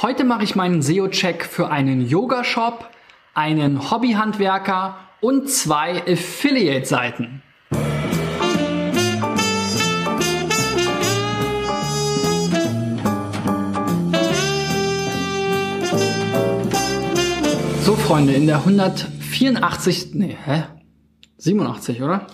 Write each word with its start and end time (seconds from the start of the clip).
Heute 0.00 0.22
mache 0.22 0.44
ich 0.44 0.54
meinen 0.54 0.80
SEO-Check 0.80 1.44
für 1.44 1.72
einen 1.72 2.08
Yoga-Shop, 2.08 2.88
einen 3.34 3.90
Hobbyhandwerker 3.90 4.96
und 5.20 5.50
zwei 5.50 6.04
Affiliate-Seiten. 6.06 7.42
So 17.82 17.96
Freunde, 17.96 18.34
in 18.34 18.46
der 18.46 18.58
184, 18.58 20.14
nee, 20.14 20.36
hä? 20.44 20.62
87, 21.38 22.02
oder? 22.02 22.28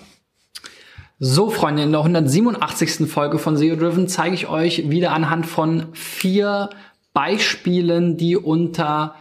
So, 1.18 1.48
Freunde, 1.48 1.84
in 1.84 1.92
der 1.92 2.00
187. 2.00 3.08
Folge 3.08 3.38
von 3.38 3.56
SEO 3.56 3.76
Driven 3.76 4.08
zeige 4.08 4.34
ich 4.34 4.48
euch 4.48 4.90
wieder 4.90 5.12
anhand 5.12 5.46
von 5.46 5.94
vier 5.94 6.68
Beispielen, 7.14 8.18
die 8.18 8.36
unter 8.36 9.14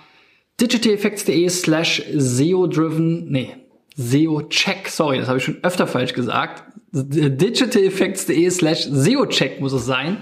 digitaleffects.de 0.59 1.47
slash 1.49 2.03
SEO-driven, 2.13 3.31
nee, 3.31 3.55
SEO-check, 3.95 4.89
sorry, 4.89 5.19
das 5.19 5.27
habe 5.27 5.37
ich 5.37 5.45
schon 5.45 5.63
öfter 5.63 5.87
falsch 5.87 6.13
gesagt, 6.13 6.63
digitaleffects.de 6.91 8.49
slash 8.49 8.87
SEO-check 8.91 9.61
muss 9.61 9.73
es 9.73 9.85
sein, 9.85 10.17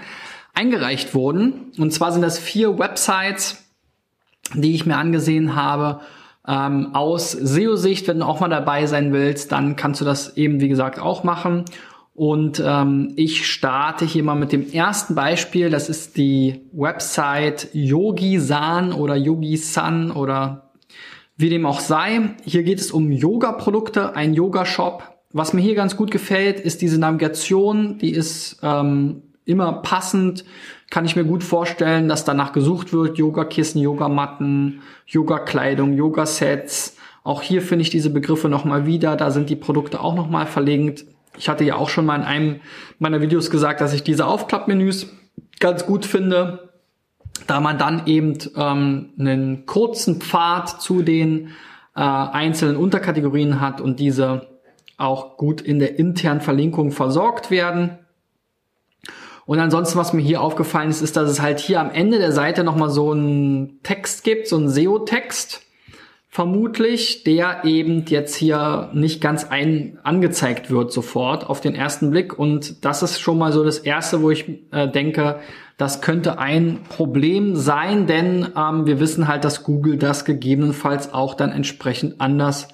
eingereicht 0.53 1.15
wurden. 1.15 1.71
Und 1.77 1.91
zwar 1.91 2.11
sind 2.11 2.21
das 2.21 2.37
vier 2.37 2.77
Websites, 2.77 3.63
die 4.53 4.75
ich 4.75 4.85
mir 4.85 4.97
angesehen 4.97 5.55
habe, 5.55 6.01
ähm, 6.47 6.93
aus 6.93 7.31
SEO-Sicht. 7.31 8.07
Wenn 8.07 8.19
du 8.19 8.25
auch 8.25 8.39
mal 8.39 8.49
dabei 8.49 8.85
sein 8.85 9.13
willst, 9.13 9.51
dann 9.51 9.75
kannst 9.75 10.01
du 10.01 10.05
das 10.05 10.35
eben, 10.37 10.59
wie 10.59 10.69
gesagt, 10.69 10.99
auch 10.99 11.23
machen. 11.23 11.65
Und 12.13 12.61
ähm, 12.65 13.13
ich 13.15 13.47
starte 13.47 14.05
hier 14.05 14.23
mal 14.23 14.35
mit 14.35 14.51
dem 14.51 14.69
ersten 14.69 15.15
Beispiel. 15.15 15.69
Das 15.69 15.89
ist 15.89 16.17
die 16.17 16.61
Website 16.73 17.69
Yogi-San 17.73 18.91
oder 18.91 19.15
Yogi-San 19.15 20.11
oder 20.11 20.71
wie 21.37 21.49
dem 21.49 21.65
auch 21.65 21.79
sei. 21.79 22.35
Hier 22.43 22.63
geht 22.63 22.79
es 22.79 22.91
um 22.91 23.11
Yoga-Produkte, 23.11 24.15
ein 24.15 24.33
Yoga-Shop. 24.33 25.03
Was 25.33 25.53
mir 25.53 25.61
hier 25.61 25.75
ganz 25.75 25.95
gut 25.95 26.11
gefällt, 26.11 26.59
ist 26.59 26.81
diese 26.81 26.99
Navigation. 26.99 27.97
Die 27.97 28.11
ist 28.11 28.59
ähm, 28.61 29.23
immer 29.45 29.73
passend. 29.81 30.43
Kann 30.89 31.05
ich 31.05 31.15
mir 31.15 31.23
gut 31.23 31.43
vorstellen, 31.43 32.09
dass 32.09 32.25
danach 32.25 32.51
gesucht 32.51 32.91
wird. 32.91 33.17
Yoga-Kissen, 33.17 33.81
Yogamatten, 33.81 34.81
Yoga-Kleidung, 35.07 35.93
Yoga-Sets. 35.93 36.97
Auch 37.23 37.41
hier 37.41 37.61
finde 37.61 37.83
ich 37.83 37.89
diese 37.89 38.09
Begriffe 38.09 38.49
nochmal 38.49 38.85
wieder. 38.85 39.15
Da 39.15 39.31
sind 39.31 39.49
die 39.49 39.55
Produkte 39.55 40.01
auch 40.01 40.15
nochmal 40.15 40.47
verlinkt. 40.47 41.05
Ich 41.37 41.49
hatte 41.49 41.63
ja 41.63 41.75
auch 41.75 41.89
schon 41.89 42.05
mal 42.05 42.15
in 42.17 42.23
einem 42.23 42.61
meiner 42.99 43.21
Videos 43.21 43.49
gesagt, 43.49 43.81
dass 43.81 43.93
ich 43.93 44.03
diese 44.03 44.25
Aufklappmenüs 44.25 45.07
ganz 45.59 45.85
gut 45.85 46.05
finde, 46.05 46.69
da 47.47 47.59
man 47.59 47.77
dann 47.77 48.07
eben 48.07 48.37
ähm, 48.55 49.13
einen 49.17 49.65
kurzen 49.65 50.21
Pfad 50.21 50.81
zu 50.81 51.01
den 51.01 51.49
äh, 51.95 52.01
einzelnen 52.01 52.75
Unterkategorien 52.75 53.59
hat 53.59 53.81
und 53.81 53.99
diese 53.99 54.47
auch 54.97 55.37
gut 55.37 55.61
in 55.61 55.79
der 55.79 55.97
internen 55.97 56.41
Verlinkung 56.41 56.91
versorgt 56.91 57.49
werden. 57.49 57.97
Und 59.45 59.59
ansonsten, 59.59 59.97
was 59.97 60.13
mir 60.13 60.21
hier 60.21 60.41
aufgefallen 60.41 60.89
ist, 60.89 61.01
ist, 61.01 61.17
dass 61.17 61.29
es 61.29 61.41
halt 61.41 61.59
hier 61.59 61.81
am 61.81 61.89
Ende 61.89 62.19
der 62.19 62.31
Seite 62.31 62.63
nochmal 62.63 62.89
so 62.89 63.11
einen 63.11 63.81
Text 63.83 64.23
gibt, 64.23 64.47
so 64.47 64.57
einen 64.57 64.69
SEO-Text 64.69 65.61
vermutlich, 66.31 67.25
der 67.25 67.65
eben 67.65 68.05
jetzt 68.07 68.35
hier 68.35 68.89
nicht 68.93 69.19
ganz 69.19 69.43
ein 69.43 69.99
angezeigt 70.01 70.71
wird 70.71 70.93
sofort 70.93 71.45
auf 71.47 71.59
den 71.59 71.75
ersten 71.75 72.09
Blick. 72.09 72.39
Und 72.39 72.85
das 72.85 73.03
ist 73.03 73.19
schon 73.19 73.37
mal 73.37 73.51
so 73.51 73.65
das 73.65 73.79
Erste, 73.79 74.21
wo 74.21 74.31
ich 74.31 74.45
äh, 74.71 74.87
denke, 74.87 75.41
das 75.77 76.01
könnte 76.01 76.39
ein 76.39 76.83
Problem 76.87 77.57
sein, 77.57 78.07
denn 78.07 78.47
ähm, 78.55 78.85
wir 78.85 79.01
wissen 79.01 79.27
halt, 79.27 79.43
dass 79.43 79.63
Google 79.63 79.97
das 79.97 80.23
gegebenenfalls 80.23 81.13
auch 81.13 81.33
dann 81.33 81.51
entsprechend 81.51 82.21
anders 82.21 82.69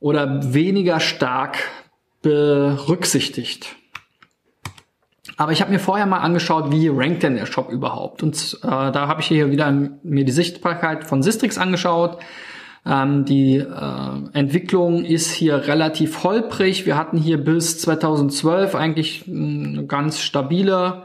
oder 0.00 0.52
weniger 0.52 0.98
stark 0.98 1.58
berücksichtigt. 2.22 3.76
Aber 5.36 5.52
ich 5.52 5.60
habe 5.60 5.70
mir 5.70 5.78
vorher 5.78 6.06
mal 6.06 6.18
angeschaut, 6.18 6.72
wie 6.72 6.88
rankt 6.88 7.22
denn 7.22 7.36
der 7.36 7.46
Shop 7.46 7.70
überhaupt. 7.70 8.24
Und 8.24 8.58
äh, 8.62 8.66
da 8.66 9.06
habe 9.06 9.20
ich 9.20 9.28
hier 9.28 9.52
wieder 9.52 9.70
mir 9.70 10.24
die 10.24 10.32
Sichtbarkeit 10.32 11.04
von 11.04 11.22
Sistrix 11.22 11.58
angeschaut. 11.58 12.18
Ähm, 12.86 13.24
die 13.24 13.56
äh, 13.56 14.10
Entwicklung 14.32 15.04
ist 15.04 15.32
hier 15.32 15.66
relativ 15.66 16.22
holprig. 16.22 16.86
Wir 16.86 16.96
hatten 16.96 17.18
hier 17.18 17.38
bis 17.38 17.80
2012 17.80 18.74
eigentlich 18.74 19.24
eine 19.26 19.86
ganz 19.86 20.20
stabile 20.20 21.02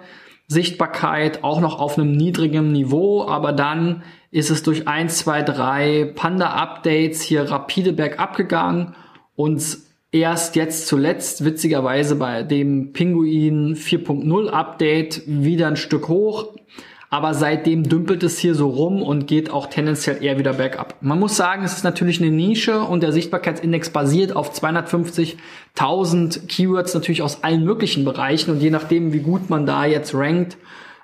Sichtbarkeit, 0.47 1.43
auch 1.43 1.61
noch 1.61 1.79
auf 1.79 1.97
einem 1.97 2.11
niedrigen 2.11 2.71
Niveau, 2.71 3.25
aber 3.25 3.53
dann 3.53 4.03
ist 4.31 4.51
es 4.51 4.63
durch 4.63 4.87
1, 4.87 5.17
2, 5.19 5.43
3 5.43 6.13
Panda-Updates 6.15 7.21
hier 7.21 7.49
rapide 7.49 7.93
bergab 7.93 8.35
gegangen 8.35 8.95
und 9.35 9.77
erst 10.11 10.55
jetzt 10.55 10.87
zuletzt, 10.87 11.45
witzigerweise 11.45 12.15
bei 12.15 12.43
dem 12.43 12.91
Pinguin 12.93 13.75
4.0 13.75 14.49
Update, 14.49 15.23
wieder 15.25 15.67
ein 15.67 15.77
Stück 15.77 16.09
hoch. 16.09 16.49
Aber 17.13 17.33
seitdem 17.33 17.83
dümpelt 17.89 18.23
es 18.23 18.39
hier 18.39 18.55
so 18.55 18.69
rum 18.69 19.03
und 19.03 19.27
geht 19.27 19.51
auch 19.51 19.67
tendenziell 19.67 20.23
eher 20.23 20.39
wieder 20.39 20.53
bergab. 20.53 20.95
Man 21.01 21.19
muss 21.19 21.35
sagen, 21.35 21.65
es 21.65 21.73
ist 21.73 21.83
natürlich 21.83 22.21
eine 22.21 22.31
Nische 22.31 22.79
und 22.83 23.03
der 23.03 23.11
Sichtbarkeitsindex 23.11 23.89
basiert 23.89 24.33
auf 24.33 24.57
250.000 24.57 26.47
Keywords 26.47 26.93
natürlich 26.93 27.21
aus 27.21 27.43
allen 27.43 27.65
möglichen 27.65 28.05
Bereichen 28.05 28.51
und 28.51 28.61
je 28.61 28.69
nachdem, 28.69 29.11
wie 29.11 29.19
gut 29.19 29.49
man 29.49 29.65
da 29.65 29.83
jetzt 29.83 30.15
rankt 30.15 30.55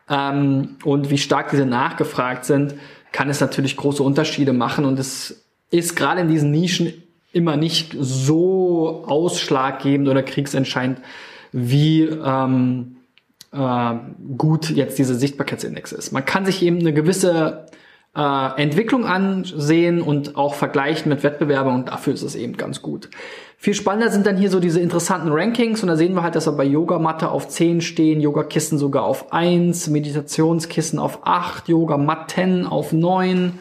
ähm, 0.10 0.78
und 0.86 1.10
wie 1.10 1.18
stark 1.18 1.50
diese 1.52 1.66
nachgefragt 1.66 2.46
sind, 2.46 2.76
kann 3.12 3.30
es 3.30 3.42
natürlich 3.42 3.76
große 3.76 4.02
Unterschiede 4.02 4.54
machen 4.54 4.86
und 4.86 4.98
es 5.00 5.44
ist 5.72 5.98
gerade 5.98 6.22
in 6.22 6.30
diesen 6.30 6.52
Nischen 6.52 6.94
immer 7.34 7.58
nicht 7.58 7.94
so 8.00 9.04
ausschlaggebend 9.08 10.08
oder 10.08 10.24
kriegsentscheidend 10.24 11.02
wie 11.52 12.04
ähm, 12.04 12.97
äh, 13.52 13.94
gut 14.38 14.70
jetzt 14.70 14.98
diese 14.98 15.16
Sichtbarkeitsindex 15.16 15.92
ist. 15.92 16.12
Man 16.12 16.26
kann 16.26 16.46
sich 16.46 16.64
eben 16.64 16.80
eine 16.80 16.94
gewisse 16.94 17.68
äh, 18.16 18.62
Entwicklung 18.62 19.06
ansehen 19.06 20.02
und 20.02 20.36
auch 20.36 20.56
vergleichen 20.56 21.10
mit 21.10 21.24
Wettbewerbern 21.24 21.76
und 21.76 21.90
dafür 21.90 22.14
ist 22.14 22.24
es 22.24 22.36
eben 22.36 22.58
ganz 22.58 22.82
gut. 22.82 23.10
Viel 23.60 23.74
spannender 23.74 24.12
sind 24.12 24.28
dann 24.28 24.38
hier 24.38 24.52
so 24.52 24.60
diese 24.60 24.80
interessanten 24.80 25.32
Rankings 25.32 25.82
und 25.82 25.90
da 25.90 25.96
sehen 25.96 26.14
wir 26.14 26.24
halt, 26.24 26.36
dass 26.36 26.48
wir 26.48 26.52
bei 26.52 26.64
Yogamatte 26.64 27.30
auf 27.30 27.48
10 27.48 27.82
stehen, 27.82 28.22
Yogakissen 28.22 28.78
sogar 28.78 29.04
auf 29.04 29.34
1, 29.34 29.88
Meditationskissen 29.90 31.00
auf 31.00 31.22
8, 31.24 31.68
Yogamatten 31.68 32.68
auf 32.68 32.94
9, 32.94 33.54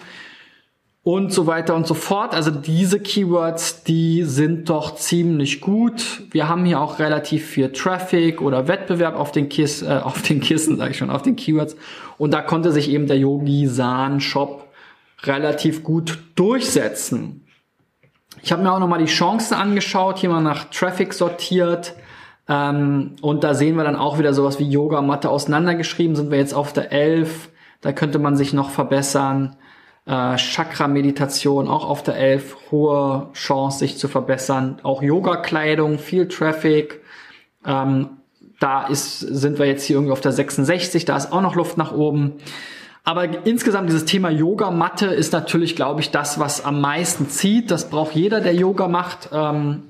und 1.07 1.33
so 1.33 1.47
weiter 1.47 1.77
und 1.77 1.87
so 1.87 1.95
fort. 1.95 2.35
Also 2.35 2.51
diese 2.51 2.99
Keywords, 2.99 3.85
die 3.85 4.25
sind 4.25 4.69
doch 4.69 4.97
ziemlich 4.97 5.61
gut. 5.61 6.25
Wir 6.33 6.49
haben 6.49 6.65
hier 6.65 6.81
auch 6.81 6.99
relativ 6.99 7.47
viel 7.47 7.71
Traffic 7.71 8.43
oder 8.43 8.67
Wettbewerb 8.67 9.15
auf 9.15 9.31
den 9.31 9.49
Kiss, 9.49 9.83
äh, 9.83 10.01
auf 10.03 10.23
den 10.23 10.41
Kissen, 10.41 10.79
sage 10.79 10.91
ich 10.91 10.97
schon, 10.97 11.11
auf 11.11 11.23
den 11.23 11.37
Keywords. 11.37 11.77
Und 12.19 12.35
da 12.35 12.43
konnte 12.43 12.73
sich 12.73 12.91
eben 12.91 13.07
der 13.07 13.19
Yogi 13.19 13.69
San 13.69 14.19
Shop 14.19 14.67
relativ 15.23 15.85
gut 15.85 16.19
durchsetzen. 16.35 17.47
Ich 18.43 18.51
habe 18.51 18.65
mir 18.65 18.73
auch 18.73 18.81
nochmal 18.81 18.99
die 18.99 19.05
Chancen 19.05 19.55
angeschaut, 19.55 20.19
hier 20.19 20.31
mal 20.31 20.41
nach 20.41 20.71
Traffic 20.71 21.15
sortiert. 21.15 21.95
Ähm, 22.49 23.15
und 23.23 23.45
da 23.45 23.55
sehen 23.55 23.77
wir 23.77 23.85
dann 23.85 23.95
auch 23.95 24.19
wieder 24.19 24.35
sowas 24.35 24.59
wie 24.59 24.69
Yoga 24.69 25.03
Matte 25.03 25.31
auseinandergeschrieben. 25.31 26.17
Sind 26.17 26.33
wir 26.33 26.39
jetzt 26.39 26.53
auf 26.53 26.73
der 26.73 26.91
11. 26.91 27.51
Da 27.81 27.93
könnte 27.93 28.19
man 28.19 28.35
sich 28.35 28.53
noch 28.53 28.71
verbessern 28.71 29.55
äh, 30.07 30.37
Chakra-Meditation 30.37 31.69
auch 31.69 31.89
auf 31.89 32.03
der 32.03 32.17
11, 32.17 32.57
hohe 32.71 33.29
Chance, 33.35 33.81
sich 33.81 33.99
zu 33.99 34.09
verbessern. 34.09 34.79
Auch 34.83 35.03
Yoga-Kleidung, 35.03 35.99
viel 35.99 36.29
Traffic. 36.29 37.01
Ähm, 37.67 38.09
da 38.61 38.87
ist, 38.87 39.21
sind 39.21 39.59
wir 39.59 39.67
jetzt 39.67 39.85
hier 39.85 39.97
irgendwie 39.97 40.13
auf 40.13 40.21
der 40.21 40.33
66, 40.33 41.05
da 41.05 41.17
ist 41.17 41.33
auch 41.33 41.43
noch 41.43 41.57
Luft 41.57 41.77
nach 41.77 41.93
oben. 41.93 42.35
Aber 43.05 43.47
insgesamt 43.47 43.89
dieses 43.89 44.05
Thema 44.05 44.31
Yoga-Matte 44.31 45.07
ist 45.07 45.33
natürlich, 45.33 45.77
glaube 45.77 46.01
ich, 46.01 46.11
das, 46.11 46.41
was 46.41 46.65
am 46.65 46.81
meisten 46.81 47.29
zieht. 47.29 47.71
Das 47.71 47.89
braucht 47.89 48.15
jeder, 48.17 48.41
der 48.41 48.55
Yoga 48.55 48.89
macht. 48.89 49.29
Ähm, 49.33 49.85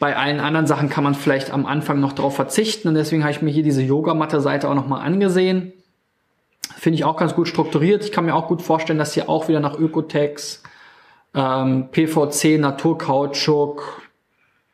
bei 0.00 0.16
allen 0.16 0.40
anderen 0.40 0.66
Sachen 0.66 0.88
kann 0.88 1.04
man 1.04 1.14
vielleicht 1.14 1.52
am 1.52 1.66
Anfang 1.66 2.00
noch 2.00 2.12
darauf 2.12 2.34
verzichten. 2.34 2.88
Und 2.88 2.94
deswegen 2.94 3.22
habe 3.22 3.32
ich 3.32 3.42
mir 3.42 3.50
hier 3.50 3.62
diese 3.62 3.82
Yogamatte-Seite 3.82 4.68
auch 4.68 4.74
nochmal 4.74 5.06
angesehen. 5.06 5.72
Finde 6.80 6.94
ich 6.94 7.04
auch 7.04 7.18
ganz 7.18 7.34
gut 7.34 7.46
strukturiert. 7.46 8.04
Ich 8.04 8.10
kann 8.10 8.24
mir 8.24 8.34
auch 8.34 8.48
gut 8.48 8.62
vorstellen, 8.62 8.98
dass 8.98 9.12
hier 9.12 9.28
auch 9.28 9.48
wieder 9.48 9.60
nach 9.60 9.78
Ökotex, 9.78 10.62
ähm, 11.34 11.88
PVC, 11.90 12.58
Naturkautschuk, 12.58 14.00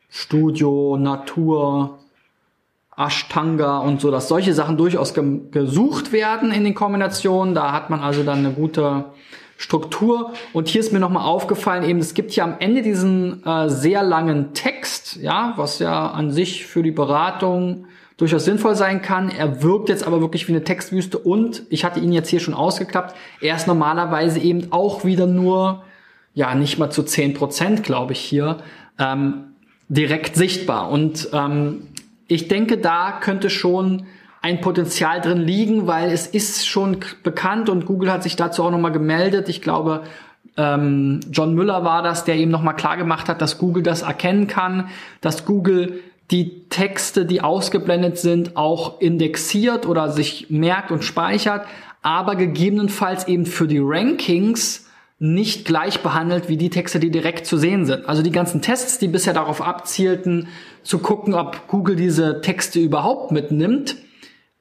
Studio, 0.07 0.95
Natur, 0.97 1.99
Ashtanga 2.95 3.79
und 3.79 3.99
so, 3.99 4.09
dass 4.09 4.29
solche 4.29 4.53
Sachen 4.53 4.77
durchaus 4.77 5.13
ge 5.13 5.41
gesucht 5.51 6.13
werden 6.13 6.53
in 6.53 6.63
den 6.63 6.75
Kombinationen. 6.75 7.53
Da 7.53 7.73
hat 7.73 7.89
man 7.89 7.99
also 7.99 8.23
dann 8.23 8.37
eine 8.37 8.51
gute 8.51 9.03
Struktur. 9.57 10.31
Und 10.53 10.69
hier 10.69 10.79
ist 10.79 10.93
mir 10.93 11.01
nochmal 11.01 11.25
aufgefallen, 11.25 11.83
eben, 11.83 11.99
es 11.99 12.13
gibt 12.13 12.31
hier 12.31 12.45
am 12.45 12.55
Ende 12.59 12.83
diesen 12.83 13.45
äh, 13.45 13.67
sehr 13.67 14.01
langen 14.01 14.53
Text, 14.53 15.17
ja, 15.17 15.55
was 15.57 15.79
ja 15.79 16.09
an 16.09 16.31
sich 16.31 16.67
für 16.67 16.83
die 16.83 16.91
Beratung 16.91 17.87
durchaus 18.17 18.45
sinnvoll 18.45 18.75
sein 18.75 19.01
kann. 19.01 19.29
Er 19.29 19.61
wirkt 19.61 19.89
jetzt 19.89 20.05
aber 20.05 20.21
wirklich 20.21 20.47
wie 20.47 20.51
eine 20.51 20.63
Textwüste 20.63 21.17
und 21.17 21.63
ich 21.69 21.85
hatte 21.85 21.99
ihn 21.99 22.11
jetzt 22.11 22.29
hier 22.29 22.39
schon 22.39 22.55
ausgeklappt. 22.55 23.15
Er 23.41 23.55
ist 23.55 23.67
normalerweise 23.67 24.39
eben 24.39 24.71
auch 24.71 25.05
wieder 25.05 25.27
nur, 25.27 25.83
ja, 26.33 26.53
nicht 26.55 26.79
mal 26.79 26.89
zu 26.89 27.03
zehn 27.03 27.33
Prozent, 27.33 27.83
glaube 27.83 28.13
ich, 28.13 28.19
hier, 28.19 28.57
ähm, 28.99 29.53
direkt 29.87 30.35
sichtbar. 30.35 30.89
Und 30.89 31.29
ähm, 31.31 31.87
ich 32.27 32.47
denke, 32.47 32.77
da 32.77 33.19
könnte 33.21 33.49
schon 33.49 34.07
ein 34.41 34.61
Potenzial 34.61 35.21
drin 35.21 35.39
liegen, 35.39 35.87
weil 35.87 36.11
es 36.11 36.27
ist 36.27 36.67
schon 36.67 36.97
bekannt 37.23 37.69
und 37.69 37.85
Google 37.85 38.11
hat 38.11 38.23
sich 38.23 38.35
dazu 38.35 38.63
auch 38.63 38.71
nochmal 38.71 38.91
gemeldet. 38.91 39.49
Ich 39.49 39.61
glaube, 39.61 40.03
ähm, 40.57 41.19
John 41.31 41.53
Müller 41.53 41.83
war 41.83 42.01
das, 42.01 42.23
der 42.23 42.35
eben 42.35 42.51
nochmal 42.51 42.75
klar 42.75 42.97
gemacht 42.97 43.29
hat, 43.29 43.41
dass 43.41 43.57
Google 43.57 43.83
das 43.83 44.01
erkennen 44.01 44.47
kann, 44.47 44.89
dass 45.21 45.45
Google 45.45 45.99
die 46.31 46.67
Texte, 46.69 47.25
die 47.25 47.41
ausgeblendet 47.41 48.17
sind, 48.17 48.57
auch 48.57 48.99
indexiert 48.99 49.85
oder 49.85 50.09
sich 50.09 50.49
merkt 50.49 50.91
und 50.91 51.03
speichert, 51.03 51.65
aber 52.01 52.35
gegebenenfalls 52.35 53.27
eben 53.27 53.45
für 53.45 53.67
die 53.67 53.81
Rankings 53.81 54.87
nicht 55.19 55.65
gleich 55.65 56.01
behandelt 56.01 56.47
wie 56.47 56.57
die 56.57 56.69
Texte, 56.69 56.99
die 56.99 57.09
direkt 57.09 57.47
zu 57.47 57.57
sehen 57.57 57.85
sind. 57.85 58.07
Also 58.07 58.21
die 58.21 58.31
ganzen 58.31 58.61
Tests, 58.61 58.99
die 58.99 59.07
bisher 59.07 59.33
darauf 59.33 59.61
abzielten, 59.61 60.47
zu 60.83 60.99
gucken, 60.99 61.33
ob 61.33 61.67
Google 61.67 61.95
diese 61.95 62.41
Texte 62.41 62.79
überhaupt 62.79 63.31
mitnimmt, 63.31 63.95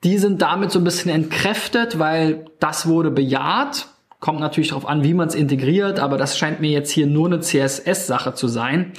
die 0.03 0.19
sind 0.19 0.41
damit 0.41 0.71
so 0.71 0.79
ein 0.79 0.85
bisschen 0.85 1.11
entkräftet, 1.11 1.99
weil 1.99 2.47
das 2.59 2.87
wurde 2.87 3.11
bejaht. 3.11 3.89
Kommt 4.21 4.41
natürlich 4.41 4.69
darauf 4.69 4.89
an, 4.89 5.05
wie 5.05 5.15
man 5.15 5.29
es 5.29 5.35
integriert, 5.35 6.01
aber 6.01 6.17
das 6.17 6.39
scheint 6.39 6.61
mir 6.61 6.71
jetzt 6.71 6.91
hier 6.91 7.07
nur 7.07 7.27
eine 7.27 7.41
CSS-Sache 7.41 8.35
zu 8.35 8.49
sein. 8.49 8.93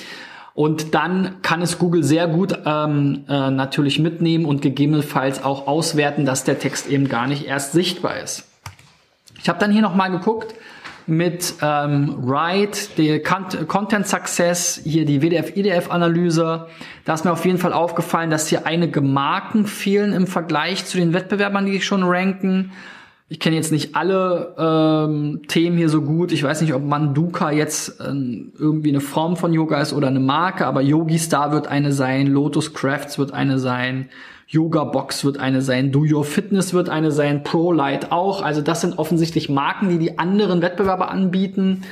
Und 0.58 0.96
dann 0.96 1.36
kann 1.44 1.62
es 1.62 1.78
Google 1.78 2.04
sehr 2.04 2.28
gut 2.28 2.58
ähm, 2.66 3.26
äh, 3.30 3.52
natürlich 3.52 4.00
mitnehmen 4.00 4.46
und 4.46 4.64
gegebenenfalls 4.64 5.44
auch 5.44 5.68
auswerten, 5.68 6.26
dass 6.26 6.46
der 6.46 6.58
Text 6.58 6.90
eben 6.90 7.08
gar 7.10 7.28
nicht 7.28 7.46
erst 7.46 7.74
sichtbar 7.74 8.18
ist. 8.18 8.48
Ich 9.40 9.50
habe 9.50 9.60
dann 9.60 9.72
hier 9.72 9.84
nochmal 9.84 10.10
geguckt, 10.10 10.56
mit 11.06 11.54
ähm, 11.62 12.16
Write, 12.24 12.90
der 12.98 13.22
Content 13.22 14.08
Success, 14.08 14.82
hier 14.84 15.06
die 15.06 15.22
WDF-IDF-Analyse. 15.22 16.66
Da 17.06 17.14
ist 17.14 17.24
mir 17.24 17.34
auf 17.34 17.46
jeden 17.46 17.60
Fall 17.60 17.72
aufgefallen, 17.72 18.32
dass 18.32 18.48
hier 18.48 18.66
einige 18.66 19.02
Marken 19.02 19.68
fehlen 19.68 20.12
im 20.12 20.26
Vergleich 20.26 20.86
zu 20.86 20.98
den 20.98 21.14
Wettbewerbern, 21.14 21.68
die 21.68 21.82
schon 21.82 22.02
ranken. 22.02 22.72
Ich 23.30 23.42
kenne 23.42 23.58
jetzt 23.58 23.74
nicht 23.74 23.94
alle 23.94 24.56
ähm, 24.58 25.42
Themen 25.50 25.78
hier 25.78 25.90
so 25.90 26.02
gut. 26.02 26.32
Ich 26.32 26.44
weiß 26.44 26.62
nicht, 26.62 26.74
ob 26.74 26.86
Manduka 26.86 27.52
jetzt 27.52 28.00
ähm, 28.00 28.54
irgendwie 28.58 28.88
eine 28.88 29.02
Form 29.02 29.36
von 29.36 29.52
Yoga 29.52 29.82
ist 29.82 29.92
oder 29.92 30.08
eine 30.08 30.22
Marke, 30.22 30.66
aber 30.66 30.82
Yogi 30.82 31.18
Star 31.18 31.52
wird 31.52 31.68
eine 31.68 31.92
sein, 31.92 32.28
Lotus 32.28 32.74
Crafts 32.74 33.20
wird 33.20 33.34
eine 33.34 33.60
sein, 33.60 34.08
Yoga 34.48 34.86
Box 34.86 35.26
wird 35.26 35.40
eine 35.40 35.62
sein, 35.62 35.92
Do 35.92 36.06
Your 36.10 36.24
Fitness 36.24 36.74
wird 36.74 36.88
eine 36.88 37.12
sein, 37.12 37.44
Pro 37.44 37.74
Light 37.74 38.14
auch. 38.14 38.42
Also 38.42 38.62
das 38.62 38.80
sind 38.80 38.98
offensichtlich 38.98 39.50
Marken, 39.50 39.90
die 39.90 40.00
die 40.00 40.20
anderen 40.20 40.62
Wettbewerber 40.62 41.12
anbieten. 41.12 41.84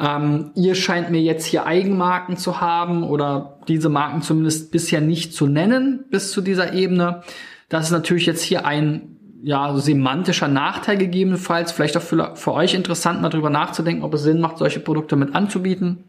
Ähm, 0.00 0.50
ihr 0.56 0.74
scheint 0.74 1.12
mir 1.12 1.20
jetzt 1.20 1.46
hier 1.46 1.66
Eigenmarken 1.66 2.36
zu 2.36 2.60
haben 2.60 3.04
oder 3.04 3.60
diese 3.68 3.90
Marken 3.90 4.22
zumindest 4.22 4.72
bisher 4.72 5.00
nicht 5.00 5.34
zu 5.34 5.46
nennen 5.46 6.06
bis 6.10 6.32
zu 6.32 6.40
dieser 6.40 6.72
Ebene. 6.72 7.22
Das 7.68 7.84
ist 7.84 7.92
natürlich 7.92 8.26
jetzt 8.26 8.42
hier 8.42 8.66
ein 8.66 9.19
ja, 9.42 9.76
semantischer 9.76 10.48
Nachteil 10.48 10.96
gegebenenfalls. 10.96 11.72
Vielleicht 11.72 11.96
auch 11.96 12.02
für, 12.02 12.36
für 12.36 12.52
euch 12.52 12.74
interessant, 12.74 13.22
mal 13.22 13.28
drüber 13.28 13.50
nachzudenken, 13.50 14.04
ob 14.04 14.14
es 14.14 14.22
Sinn 14.22 14.40
macht, 14.40 14.58
solche 14.58 14.80
Produkte 14.80 15.16
mit 15.16 15.34
anzubieten. 15.34 16.04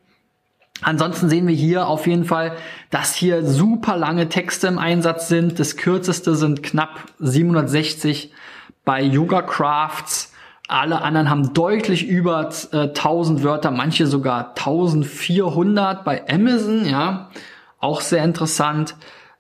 Ansonsten 0.82 1.30
sehen 1.30 1.48
wir 1.48 1.56
hier 1.56 1.88
auf 1.88 2.08
jeden 2.08 2.26
Fall, 2.26 2.56
dass 2.90 3.14
hier 3.14 3.46
super 3.46 3.98
lange 3.98 4.30
Texte 4.30 4.68
im 4.68 4.80
Einsatz 4.80 5.28
sind. 5.28 5.60
Das 5.60 5.78
kürzeste 5.78 6.36
sind 6.36 6.64
knapp 6.64 7.06
760 7.20 8.34
bei 8.84 9.02
Yoga 9.02 9.44
Crafts. 9.44 10.34
Alle 10.68 11.02
anderen 11.02 11.30
haben 11.30 11.54
deutlich 11.54 12.08
über 12.08 12.50
äh, 12.72 12.78
1000 12.78 13.44
Wörter, 13.44 13.72
manche 13.72 14.08
sogar 14.08 14.50
1400 14.50 16.04
bei 16.04 16.28
Amazon, 16.30 16.86
ja. 16.86 17.30
Auch 17.80 18.02
sehr 18.02 18.24
interessant. 18.24 18.96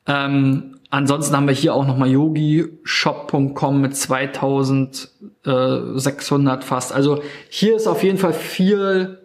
Ähm, 0.07 0.81
ansonsten 0.91 1.35
haben 1.35 1.47
wir 1.47 1.55
hier 1.55 1.73
auch 1.73 1.88
nochmal 1.88 2.09
yogishop.com 2.09 3.81
mit 3.81 3.97
2600 3.97 6.63
fast. 6.63 6.93
Also 6.93 7.23
hier 7.49 7.75
ist 7.75 7.88
auf 7.88 8.03
jeden 8.03 8.19
Fall 8.19 8.33
viel 8.33 9.17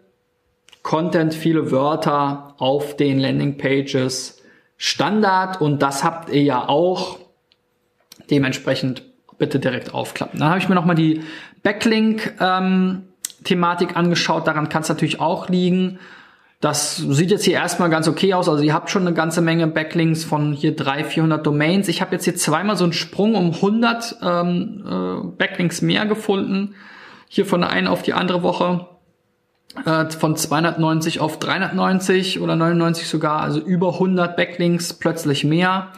Content, 0.83 1.35
viele 1.35 1.71
Wörter 1.71 2.55
auf 2.59 2.97
den 2.97 3.19
Landingpages 3.19 4.37
Standard 4.79 5.61
und 5.61 5.83
das 5.83 6.03
habt 6.05 6.31
ihr 6.31 6.43
ja 6.43 6.67
auch. 6.69 7.19
Dementsprechend 8.31 9.03
bitte 9.39 9.59
direkt 9.59 9.95
aufklappen. 9.95 10.41
Dann 10.41 10.49
habe 10.49 10.59
ich 10.59 10.69
mir 10.69 10.75
nochmal 10.75 10.97
die 10.97 11.23
Backlink-Thematik 11.63 13.91
ähm, 13.91 13.97
angeschaut. 13.97 14.47
Daran 14.47 14.69
kann 14.69 14.83
es 14.83 14.89
natürlich 14.89 15.21
auch 15.21 15.49
liegen. 15.49 15.99
Das 16.61 16.97
sieht 16.97 17.31
jetzt 17.31 17.45
hier 17.45 17.55
erstmal 17.55 17.91
ganz 17.91 18.09
okay 18.09 18.33
aus. 18.33 18.49
Also 18.49 18.63
ihr 18.63 18.73
habt 18.73 18.89
schon 18.89 19.03
eine 19.03 19.15
ganze 19.15 19.43
Menge 19.43 19.67
Backlinks 19.67 20.25
von 20.25 20.53
hier 20.53 20.75
300, 20.75 21.07
400 21.13 21.47
Domains. 21.47 21.89
Ich 21.89 22.01
habe 22.01 22.13
jetzt 22.13 22.25
hier 22.25 22.35
zweimal 22.35 22.77
so 22.77 22.85
einen 22.85 22.95
Sprung 22.95 23.35
um 23.35 23.53
100 23.53 24.17
ähm, 24.23 24.85
äh, 24.87 25.27
Backlinks 25.37 25.83
mehr 25.83 26.07
gefunden. 26.07 26.75
Hier 27.29 27.45
von 27.45 27.61
der 27.61 27.71
einen 27.71 27.89
auf 27.89 28.03
die 28.03 28.15
andere 28.15 28.43
Woche 28.43 28.87
äh, 29.85 30.09
von 30.11 30.37
290 30.37 31.21
auf 31.21 31.39
390 31.39 32.41
oder 32.41 32.57
99 32.57 33.07
sogar, 33.07 33.41
also 33.41 33.61
über 33.61 33.95
100 33.95 34.37
Backlinks 34.37 34.95
plötzlich 34.95 35.45
mehr. 35.45 35.89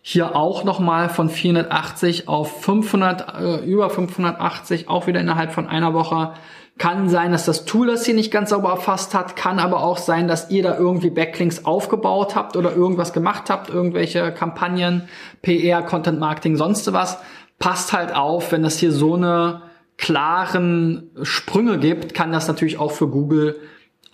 Hier 0.00 0.36
auch 0.36 0.64
nochmal 0.64 1.08
von 1.08 1.28
480 1.28 2.28
auf 2.28 2.62
500, 2.62 3.40
äh, 3.40 3.64
über 3.64 3.90
580, 3.90 4.88
auch 4.88 5.06
wieder 5.06 5.20
innerhalb 5.20 5.52
von 5.52 5.66
einer 5.66 5.94
Woche. 5.94 6.32
Kann 6.78 7.08
sein, 7.08 7.32
dass 7.32 7.46
das 7.46 7.64
Tool 7.64 7.86
das 7.86 8.04
hier 8.04 8.14
nicht 8.14 8.30
ganz 8.30 8.50
sauber 8.50 8.68
erfasst 8.68 9.14
hat, 9.14 9.34
kann 9.34 9.58
aber 9.58 9.82
auch 9.82 9.96
sein, 9.96 10.28
dass 10.28 10.50
ihr 10.50 10.62
da 10.62 10.76
irgendwie 10.76 11.08
Backlinks 11.08 11.64
aufgebaut 11.64 12.36
habt 12.36 12.54
oder 12.54 12.74
irgendwas 12.76 13.14
gemacht 13.14 13.48
habt, 13.48 13.70
irgendwelche 13.70 14.30
Kampagnen, 14.32 15.08
PR, 15.40 15.82
Content 15.82 16.20
Marketing, 16.20 16.56
sonst 16.56 16.92
was. 16.92 17.18
Passt 17.58 17.94
halt 17.94 18.14
auf, 18.14 18.52
wenn 18.52 18.62
das 18.62 18.78
hier 18.78 18.92
so 18.92 19.14
eine 19.14 19.62
klaren 19.96 21.10
Sprünge 21.22 21.78
gibt, 21.78 22.12
kann 22.12 22.32
das 22.32 22.48
natürlich 22.48 22.78
auch 22.78 22.92
für 22.92 23.08
Google 23.08 23.58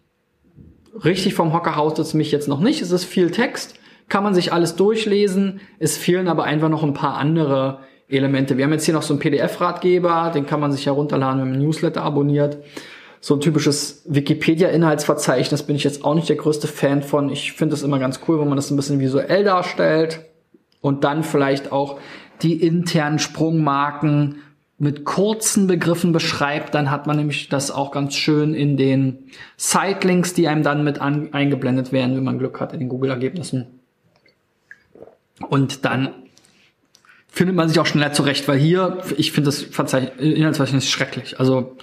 richtig 1.05 1.35
vom 1.35 1.53
Hocker 1.53 1.77
haut 1.77 1.99
es 1.99 2.15
mich 2.15 2.33
jetzt 2.33 2.49
noch 2.49 2.61
nicht. 2.61 2.83
Es 2.83 2.91
ist 2.91 3.05
viel 3.05 3.31
Text, 3.31 3.75
kann 4.09 4.23
man 4.23 4.35
sich 4.35 4.53
alles 4.53 4.77
durchlesen. 4.77 5.61
Es 5.79 5.97
fehlen 5.97 6.29
aber 6.29 6.45
einfach 6.45 6.69
noch 6.69 6.83
ein 6.83 6.95
paar 6.95 7.17
andere 7.17 7.81
Elemente. 8.09 8.57
Wir 8.57 8.65
haben 8.65 8.73
jetzt 8.73 8.85
hier 8.85 8.95
noch 8.95 9.03
so 9.03 9.15
einen 9.15 9.21
PDF-Ratgeber, 9.21 10.31
den 10.35 10.47
kann 10.47 10.61
man 10.61 10.73
sich 10.73 10.87
herunterladen, 10.87 11.41
wenn 11.41 11.51
man 11.51 11.59
Newsletter 11.59 12.03
abonniert. 12.03 12.59
So 13.21 13.35
ein 13.35 13.41
typisches 13.41 14.03
Wikipedia-Inhaltsverzeichnis 14.07 15.65
bin 15.65 15.75
ich 15.75 15.83
jetzt 15.83 16.05
auch 16.05 16.15
nicht 16.15 16.29
der 16.29 16.37
größte 16.37 16.69
Fan 16.69 17.03
von. 17.03 17.31
Ich 17.31 17.53
finde 17.53 17.75
es 17.75 17.83
immer 17.83 17.99
ganz 17.99 18.21
cool, 18.29 18.39
wenn 18.39 18.49
man 18.49 18.57
das 18.57 18.71
ein 18.71 18.77
bisschen 18.77 19.01
visuell 19.01 19.43
darstellt 19.43 20.21
und 20.81 21.03
dann 21.03 21.25
vielleicht 21.25 21.73
auch 21.73 21.99
die 22.43 22.63
internen 22.63 23.19
Sprungmarken 23.19 24.37
mit 24.79 25.05
kurzen 25.05 25.67
Begriffen 25.67 26.13
beschreibt, 26.13 26.75
dann 26.75 26.91
hat 26.91 27.07
man 27.07 27.17
nämlich 27.17 27.49
das 27.49 27.71
auch 27.71 27.93
ganz 27.93 28.15
schön 28.15 28.53
in 28.55 28.77
den 28.77 29.31
Sitelinks, 29.57 30.35
die 30.35 30.49
einem 30.49 30.63
dann 30.63 30.85
mit 30.85 31.01
an, 31.01 31.33
eingeblendet 31.33 31.93
werden, 31.93 32.17
wenn 32.17 32.25
man 32.25 32.39
Glück 32.39 32.61
hat 32.61 32.75
in 32.75 32.81
den 32.81 32.89
Google-Ergebnissen. 32.89 33.67
Und 35.49 35.85
dann 35.85 36.11
findet 37.29 37.57
man 37.57 37.69
sich 37.69 37.79
auch 37.79 37.87
schneller 37.87 38.13
zurecht, 38.13 38.49
weil 38.49 38.59
hier, 38.59 38.99
ich 39.17 39.33
finde 39.33 39.49
das 39.49 39.63
Inhaltsverzeichnis 40.19 40.89
schrecklich. 40.91 41.41
Also 41.41 41.77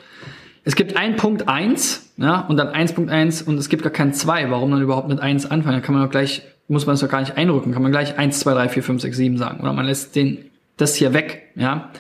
es 0.64 0.76
gibt 0.76 0.96
ein 0.96 1.16
Punkt 1.16 1.48
eins, 1.48 2.12
ja, 2.18 2.42
und 2.42 2.58
dann 2.58 2.70
1.1 2.70 3.44
und 3.44 3.58
es 3.58 3.70
gibt 3.70 3.84
gar 3.84 3.92
kein 3.92 4.14
zwei. 4.14 4.50
Warum 4.50 4.72
dann 4.72 4.82
überhaupt 4.82 5.10
mit 5.10 5.20
eins 5.20 5.46
anfangen? 5.50 5.78
Da 5.78 5.86
kann 5.86 5.94
man 5.94 6.04
doch 6.04 6.12
gleich, 6.12 6.44
muss 6.68 6.86
man 6.86 6.96
es 6.96 7.02
doch 7.02 7.10
gar 7.10 7.20
nicht 7.20 7.38
einrücken, 7.38 7.74
kann 7.74 7.82
man 7.82 7.92
gleich 7.92 8.18
eins, 8.18 8.40
zwei, 8.40 8.54
drei, 8.54 8.70
vier, 8.70 8.84
fünf, 8.84 9.02
sechs, 9.02 9.18
sieben 9.18 9.38
sagen. 9.38 9.62
Oder 9.62 9.74
man 9.74 9.86
lässt 9.86 10.16
den, 10.16 10.46
das 10.78 10.96
hier 10.96 11.14
weg, 11.14 11.52
ja, 11.56 11.92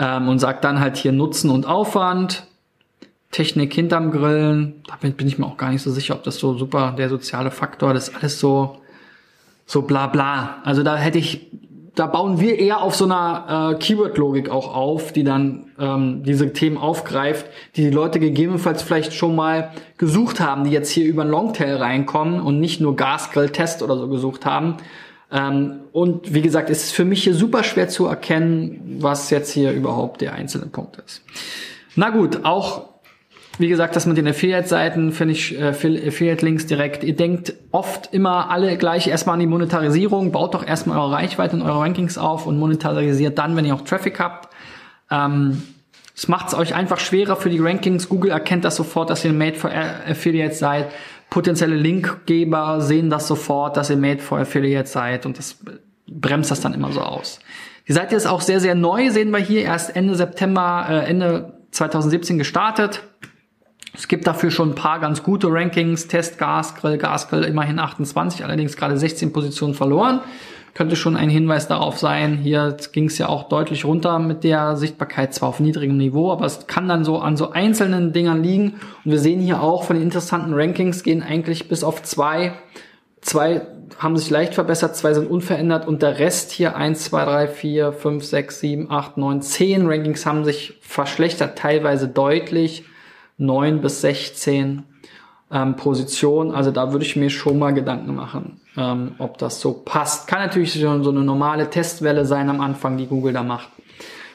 ähm, 0.00 0.28
und 0.28 0.40
sagt 0.40 0.64
dann 0.64 0.80
halt 0.80 0.96
hier 0.96 1.12
Nutzen 1.12 1.50
und 1.50 1.66
Aufwand, 1.66 2.46
Technik 3.30 3.72
hinterm 3.72 4.10
Grillen. 4.10 4.82
Da 4.88 4.96
bin, 5.00 5.12
bin 5.12 5.28
ich 5.28 5.38
mir 5.38 5.46
auch 5.46 5.56
gar 5.56 5.70
nicht 5.70 5.82
so 5.82 5.92
sicher, 5.92 6.14
ob 6.14 6.24
das 6.24 6.38
so 6.38 6.58
super 6.58 6.94
der 6.98 7.08
soziale 7.08 7.52
Faktor, 7.52 7.94
das 7.94 8.08
ist 8.08 8.16
alles 8.16 8.40
so, 8.40 8.78
so 9.66 9.82
bla 9.82 10.08
bla. 10.08 10.56
Also 10.64 10.82
da 10.82 10.96
hätte 10.96 11.18
ich 11.18 11.46
da 11.94 12.06
bauen 12.06 12.40
wir 12.40 12.58
eher 12.58 12.82
auf 12.82 12.94
so 12.94 13.04
einer 13.04 13.72
äh, 13.72 13.78
Keyword-Logik 13.78 14.48
auch 14.48 14.74
auf, 14.74 15.12
die 15.12 15.24
dann 15.24 15.66
ähm, 15.78 16.22
diese 16.22 16.52
Themen 16.52 16.78
aufgreift, 16.78 17.46
die 17.76 17.82
die 17.82 17.90
Leute 17.90 18.20
gegebenenfalls 18.20 18.82
vielleicht 18.82 19.12
schon 19.12 19.34
mal 19.34 19.72
gesucht 19.98 20.40
haben, 20.40 20.64
die 20.64 20.70
jetzt 20.70 20.90
hier 20.90 21.04
über 21.04 21.22
einen 21.22 21.30
Longtail 21.30 21.76
reinkommen 21.76 22.40
und 22.40 22.60
nicht 22.60 22.80
nur 22.80 22.96
Gasgrill-Test 22.96 23.82
oder 23.82 23.96
so 23.96 24.08
gesucht 24.08 24.46
haben. 24.46 24.76
Ähm, 25.32 25.80
und 25.92 26.34
wie 26.34 26.42
gesagt, 26.42 26.70
es 26.70 26.84
ist 26.84 26.92
für 26.92 27.04
mich 27.04 27.22
hier 27.22 27.34
super 27.34 27.62
schwer 27.62 27.88
zu 27.88 28.06
erkennen, 28.06 28.98
was 29.00 29.30
jetzt 29.30 29.52
hier 29.52 29.72
überhaupt 29.72 30.20
der 30.20 30.34
einzelne 30.34 30.66
Punkt 30.66 30.96
ist. 31.04 31.22
Na 31.94 32.10
gut, 32.10 32.44
auch 32.44 32.90
wie 33.58 33.68
gesagt, 33.68 33.94
das 33.94 34.06
mit 34.06 34.16
den 34.16 34.26
Affiliate-Seiten 34.26 35.12
finde 35.12 35.34
ich, 35.34 35.58
äh, 35.58 35.68
Affiliate-Links 35.68 36.64
direkt. 36.66 37.04
Ihr 37.04 37.14
denkt 37.14 37.52
oft 37.72 38.12
immer 38.14 38.50
alle 38.50 38.78
gleich 38.78 39.06
erstmal 39.06 39.34
an 39.34 39.40
die 39.40 39.46
Monetarisierung. 39.46 40.32
Baut 40.32 40.54
doch 40.54 40.66
erstmal 40.66 40.96
eure 40.96 41.12
Reichweite 41.12 41.56
und 41.56 41.62
eure 41.62 41.80
Rankings 41.80 42.16
auf 42.16 42.46
und 42.46 42.58
monetarisiert 42.58 43.38
dann, 43.38 43.56
wenn 43.56 43.66
ihr 43.66 43.74
auch 43.74 43.82
Traffic 43.82 44.18
habt. 44.18 44.48
Ähm, 45.10 45.62
es 46.16 46.26
macht 46.28 46.48
es 46.48 46.54
euch 46.54 46.74
einfach 46.74 47.00
schwerer 47.00 47.36
für 47.36 47.50
die 47.50 47.58
Rankings. 47.58 48.08
Google 48.08 48.30
erkennt 48.30 48.64
das 48.64 48.76
sofort, 48.76 49.10
dass 49.10 49.24
ihr 49.24 49.32
Made 49.32 49.56
for 49.56 49.70
Affiliates 49.70 50.58
seid. 50.58 50.86
Potenzielle 51.30 51.76
Linkgeber 51.76 52.80
sehen 52.80 53.08
das 53.08 53.28
sofort, 53.28 53.76
dass 53.76 53.88
ihr 53.88 53.96
Made 53.96 54.20
for 54.20 54.38
Affiliates 54.38 54.92
seid 54.92 55.26
und 55.26 55.38
das 55.38 55.56
bremst 56.06 56.50
das 56.50 56.60
dann 56.60 56.74
immer 56.74 56.92
so 56.92 57.00
aus. 57.00 57.38
Die 57.86 57.92
Seite 57.92 58.16
ist 58.16 58.26
auch 58.26 58.40
sehr, 58.40 58.60
sehr 58.60 58.74
neu, 58.74 59.10
sehen 59.10 59.30
wir 59.30 59.38
hier, 59.38 59.62
erst 59.62 59.94
Ende 59.96 60.14
September, 60.14 60.86
äh, 60.88 61.08
Ende 61.08 61.54
2017 61.70 62.38
gestartet. 62.38 63.02
Es 63.94 64.08
gibt 64.08 64.26
dafür 64.26 64.50
schon 64.50 64.70
ein 64.70 64.74
paar 64.74 65.00
ganz 65.00 65.22
gute 65.22 65.48
Rankings. 65.50 66.06
Test 66.06 66.38
Gasgrill, 66.38 66.98
Gasgrill 66.98 67.44
immerhin 67.44 67.78
28, 67.78 68.44
allerdings 68.44 68.76
gerade 68.76 68.96
16 68.96 69.32
Positionen 69.32 69.74
verloren. 69.74 70.20
Könnte 70.74 70.96
schon 70.96 71.16
ein 71.16 71.28
Hinweis 71.28 71.68
darauf 71.68 71.98
sein. 71.98 72.38
Hier 72.38 72.76
ging 72.92 73.06
es 73.06 73.18
ja 73.18 73.28
auch 73.28 73.48
deutlich 73.48 73.84
runter 73.84 74.18
mit 74.18 74.44
der 74.44 74.76
Sichtbarkeit, 74.76 75.34
zwar 75.34 75.48
auf 75.48 75.60
niedrigem 75.60 75.96
Niveau, 75.96 76.30
aber 76.30 76.46
es 76.46 76.66
kann 76.66 76.88
dann 76.88 77.04
so 77.04 77.18
an 77.18 77.36
so 77.36 77.50
einzelnen 77.50 78.12
Dingern 78.12 78.42
liegen. 78.42 78.74
Und 79.04 79.10
wir 79.10 79.18
sehen 79.18 79.40
hier 79.40 79.62
auch 79.62 79.84
von 79.84 79.96
den 79.96 80.04
interessanten 80.04 80.54
Rankings 80.54 81.02
gehen 81.02 81.22
eigentlich 81.22 81.68
bis 81.68 81.84
auf 81.84 82.02
zwei. 82.02 82.52
Zwei 83.20 83.62
haben 83.98 84.16
sich 84.16 84.30
leicht 84.30 84.54
verbessert, 84.54 84.96
zwei 84.96 85.12
sind 85.12 85.30
unverändert 85.30 85.86
und 85.86 86.02
der 86.02 86.18
Rest 86.18 86.52
hier 86.52 86.76
eins, 86.76 87.04
zwei, 87.04 87.24
drei, 87.24 87.48
vier, 87.48 87.92
fünf, 87.92 88.24
sechs, 88.24 88.60
sieben, 88.60 88.90
acht, 88.90 89.18
neun, 89.18 89.42
zehn 89.42 89.86
Rankings 89.86 90.24
haben 90.24 90.44
sich 90.44 90.78
verschlechtert, 90.80 91.58
teilweise 91.58 92.08
deutlich 92.08 92.84
9 93.36 93.80
bis 93.80 94.02
16 94.02 94.84
ähm, 95.50 95.76
Positionen. 95.76 96.52
Also 96.52 96.70
da 96.70 96.92
würde 96.92 97.04
ich 97.04 97.16
mir 97.16 97.30
schon 97.30 97.58
mal 97.58 97.72
Gedanken 97.72 98.14
machen, 98.14 98.60
ähm, 98.76 99.12
ob 99.18 99.38
das 99.38 99.60
so 99.60 99.72
passt. 99.72 100.26
Kann 100.26 100.40
natürlich 100.40 100.80
schon 100.80 101.02
so 101.02 101.10
eine 101.10 101.20
normale 101.20 101.70
Testwelle 101.70 102.24
sein 102.24 102.48
am 102.48 102.60
Anfang, 102.60 102.96
die 102.96 103.06
Google 103.06 103.32
da 103.32 103.42
macht. 103.42 103.68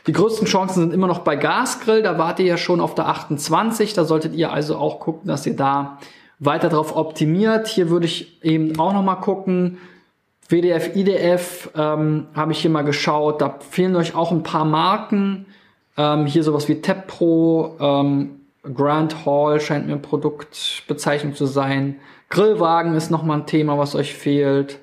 Die 0.08 0.12
größten 0.12 0.48
Chancen 0.48 0.82
sind 0.82 0.94
immer 0.94 1.08
noch 1.08 1.20
bei 1.20 1.36
Gasgrill. 1.36 2.04
Da 2.04 2.18
wart 2.18 2.40
ihr 2.40 2.46
ja 2.46 2.58
schon 2.58 2.80
auf 2.80 2.94
der 2.94 3.08
28. 3.08 3.94
Da 3.94 4.06
solltet 4.06 4.36
ihr 4.36 4.52
also 4.52 4.78
auch 4.78 5.00
gucken, 5.00 5.28
dass 5.28 5.46
ihr 5.48 5.56
da 5.56 5.98
weiter 6.40 6.70
drauf 6.70 6.96
optimiert. 6.96 7.68
Hier 7.68 7.90
würde 7.90 8.06
ich 8.06 8.44
eben 8.44 8.78
auch 8.80 8.94
noch 8.94 9.04
mal 9.04 9.16
gucken. 9.16 9.80
WDF, 10.48 10.96
IDF 10.96 11.72
ähm, 11.76 12.28
habe 12.36 12.52
ich 12.52 12.60
hier 12.60 12.70
mal 12.70 12.84
geschaut. 12.84 13.42
Da 13.42 13.58
fehlen 13.68 13.96
euch 13.96 14.16
auch 14.16 14.32
ein 14.32 14.44
paar 14.44 14.66
Marken. 14.66 15.48
Ähm, 15.98 16.28
hier 16.28 16.44
sowas 16.44 16.68
wie 16.68 16.76
Pro, 16.76 17.76
ähm, 17.80 18.42
Grand 18.74 19.26
Hall 19.26 19.60
scheint 19.60 19.88
mir 19.88 19.98
Produktbezeichnung 19.98 21.36
zu 21.36 21.46
sein. 21.46 21.98
Grillwagen 22.30 22.96
ist 22.96 23.12
nochmal 23.12 23.40
ein 23.40 23.46
Thema, 23.46 23.78
was 23.78 23.96
euch 23.96 24.14
fehlt. 24.14 24.80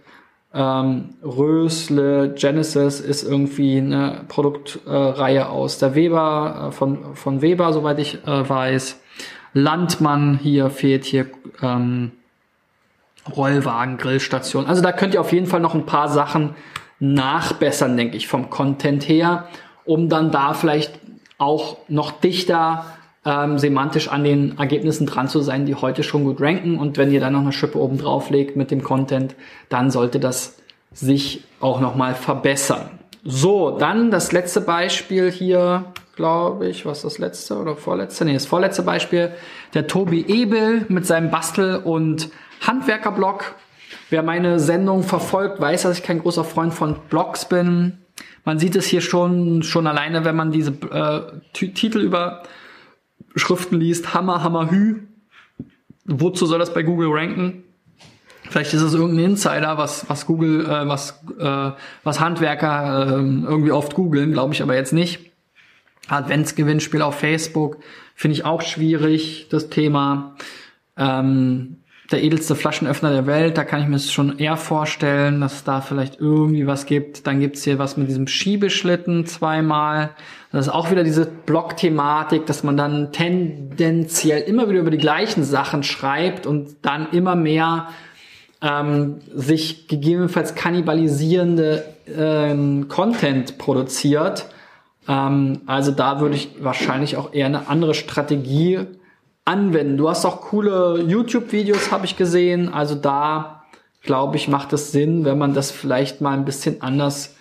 Ähm, 0.55 1.15
Rösle, 1.23 2.35
Genesis 2.35 3.01
ist 3.01 3.23
irgendwie 3.23 3.79
eine 3.79 4.25
Produktreihe 4.29 5.41
äh, 5.41 5.45
aus 5.45 5.79
der 5.79 5.95
Weber, 5.95 6.69
äh, 6.69 6.73
von, 6.73 7.15
von 7.15 7.41
Weber, 7.41 7.73
soweit 7.73 7.99
ich 7.99 8.27
äh, 8.27 8.49
weiß. 8.49 9.01
Landmann 9.55 10.39
hier 10.43 10.71
fehlt 10.71 11.05
hier 11.05 11.27
ähm, 11.63 12.13
Rollwagen, 13.35 13.97
Grillstation. 13.97 14.67
Also 14.67 14.83
da 14.83 14.93
könnt 14.93 15.15
ihr 15.15 15.21
auf 15.21 15.33
jeden 15.33 15.47
Fall 15.47 15.61
noch 15.61 15.75
ein 15.75 15.87
paar 15.87 16.09
Sachen 16.09 16.55
nachbessern, 16.99 17.97
denke 17.97 18.17
ich, 18.17 18.29
vom 18.29 18.51
Content 18.51 19.09
her, 19.09 19.49
um 19.85 20.09
dann 20.09 20.31
da 20.31 20.55
vielleicht 20.55 20.99
auch 21.39 21.79
noch 21.89 22.13
dichter 22.13 22.87
ähm, 23.25 23.59
semantisch 23.59 24.09
an 24.09 24.25
den 24.25 24.59
Ergebnissen 24.59 25.07
dran 25.07 25.29
zu 25.29 25.41
sein, 25.41 25.67
die 25.67 25.75
heute 25.75 26.03
schon 26.03 26.25
gut 26.25 26.41
ranken. 26.41 26.79
Und 26.79 26.99
wenn 26.99 27.13
ihr 27.13 27.21
dann 27.21 27.35
noch 27.35 27.41
eine 27.41 27.53
Schippe 27.53 27.79
oben 27.79 27.99
drauf 27.99 28.31
legt 28.31 28.57
mit 28.57 28.71
dem 28.71 28.83
Content, 28.83 29.35
dann 29.69 29.91
sollte 29.91 30.19
das 30.19 30.59
sich 30.93 31.45
auch 31.61 31.81
nochmal 31.81 32.15
verbessern. 32.15 32.91
So, 33.25 33.79
dann 33.79 34.11
das 34.11 34.33
letzte 34.33 34.61
Beispiel 34.61 35.31
hier, 35.31 35.85
glaube 36.17 36.69
ich, 36.69 36.85
was 36.85 37.03
das 37.03 37.19
letzte 37.19 37.57
oder 37.57 37.77
vorletzte? 37.77 38.25
Nee, 38.25 38.35
das 38.35 38.47
vorletzte 38.47 38.83
Beispiel. 38.83 39.31
Der 39.75 39.87
Tobi 39.87 40.25
Ebel 40.27 40.85
mit 40.89 41.07
seinem 41.07 41.31
Bastel- 41.31 41.77
und 41.77 42.31
Handwerkerblog. 42.67 43.55
Wer 44.11 44.23
meine 44.23 44.59
Sendung 44.59 45.05
verfolgt, 45.05 45.61
weiß, 45.61 45.83
dass 45.83 45.99
ich 45.99 46.05
kein 46.05 46.19
großer 46.19 46.45
Freund 46.45 46.75
von 46.75 46.97
Blogs 47.09 47.45
bin. 47.45 47.99
Man 48.45 48.59
sieht 48.59 48.75
es 48.75 48.87
hier 48.87 49.01
schon, 49.01 49.63
schon 49.63 49.87
alleine, 49.87 50.25
wenn 50.25 50.35
man 50.35 50.51
diese 50.51 50.73
äh, 50.73 51.21
Titel 51.53 52.01
über 52.01 52.43
Schriften 53.35 53.81
liest, 53.81 54.15
Hammer, 54.15 54.43
Hammer, 54.43 54.71
Hü. 54.71 55.01
Wozu 56.05 56.47
soll 56.47 56.59
das 56.59 56.75
bei 56.75 56.83
Google 56.83 57.09
ranken? 57.11 57.65
Vielleicht 58.51 58.75
ist 58.75 58.83
es 58.83 58.95
irgendein 58.95 59.31
Insider, 59.31 59.79
was, 59.79 60.09
was 60.11 60.27
Google, 60.27 60.67
äh, 60.67 60.87
was, 60.89 61.23
äh, 61.39 61.71
was 62.03 62.21
Handwerker 62.21 63.07
äh, 63.07 63.21
irgendwie 63.21 63.73
oft 63.73 63.95
googeln, 63.95 64.33
glaube 64.33 64.53
ich 64.53 64.63
aber 64.63 64.75
jetzt 64.75 64.93
nicht. 64.93 65.31
Adventsgewinnspiel 66.09 67.01
auf 67.03 67.19
Facebook 67.19 67.79
finde 68.15 68.35
ich 68.35 68.45
auch 68.45 68.61
schwierig, 68.61 69.47
das 69.51 69.71
Thema. 69.71 70.37
Ähm, 70.97 71.82
der 72.13 72.23
edelste 72.23 72.55
Flaschenöffner 72.55 73.11
der 73.11 73.27
Welt, 73.27 73.59
da 73.59 73.65
kann 73.65 73.83
ich 73.83 73.89
mir 73.89 73.97
es 73.97 74.13
schon 74.13 74.39
eher 74.39 74.57
vorstellen, 74.57 75.41
dass 75.41 75.55
es 75.55 75.65
da 75.65 75.81
vielleicht 75.81 76.21
irgendwie 76.21 76.67
was 76.67 76.87
gibt. 76.87 77.27
Dann 77.27 77.41
gibt's 77.41 77.65
hier 77.65 77.79
was 77.79 77.97
mit 77.97 78.09
diesem 78.09 78.27
Schiebeschlitten 78.27 79.27
zweimal. 79.27 80.11
Das 80.53 80.67
ist 80.67 80.73
auch 80.73 80.91
wieder 80.91 81.03
diese 81.03 81.27
Blog-Thematik, 81.27 82.47
dass 82.47 82.63
man 82.63 82.77
dann 82.77 83.13
tendenziell 83.13 84.43
immer 84.43 84.69
wieder 84.69 84.81
über 84.81 84.91
die 84.91 84.99
gleichen 84.99 85.45
Sachen 85.45 85.83
schreibt 85.83 86.47
und 86.47 86.77
dann 86.83 87.09
immer 87.11 87.35
mehr 87.35 87.89
ähm, 88.61 89.21
sich 89.35 89.89
gegebenenfalls 89.89 90.55
kannibalisierende 90.55 91.85
ähm, 92.15 92.89
Content 92.89 93.59
produziert. 93.59 94.47
Ähm, 95.09 95.63
also 95.67 95.91
da 95.91 96.21
würde 96.21 96.37
ich 96.37 96.51
wahrscheinlich 96.61 97.17
auch 97.17 97.33
eher 97.33 97.47
eine 97.47 97.69
andere 97.69 97.95
Strategie 97.95 98.87
anwenden. 99.45 99.97
Du 99.97 100.09
hast 100.09 100.25
auch 100.25 100.41
coole 100.41 101.03
YouTube-Videos, 101.07 101.91
habe 101.91 102.07
ich 102.07 102.17
gesehen. 102.17 102.73
Also 102.73 102.95
da, 102.95 103.65
glaube 104.03 104.37
ich, 104.37 104.49
macht 104.49 104.73
es 104.73 104.93
Sinn, 104.93 105.25
wenn 105.25 105.39
man 105.39 105.55
das 105.55 105.71
vielleicht 105.71 106.21
mal 106.21 106.35
ein 106.35 106.45
bisschen 106.45 106.83
anders 106.83 107.37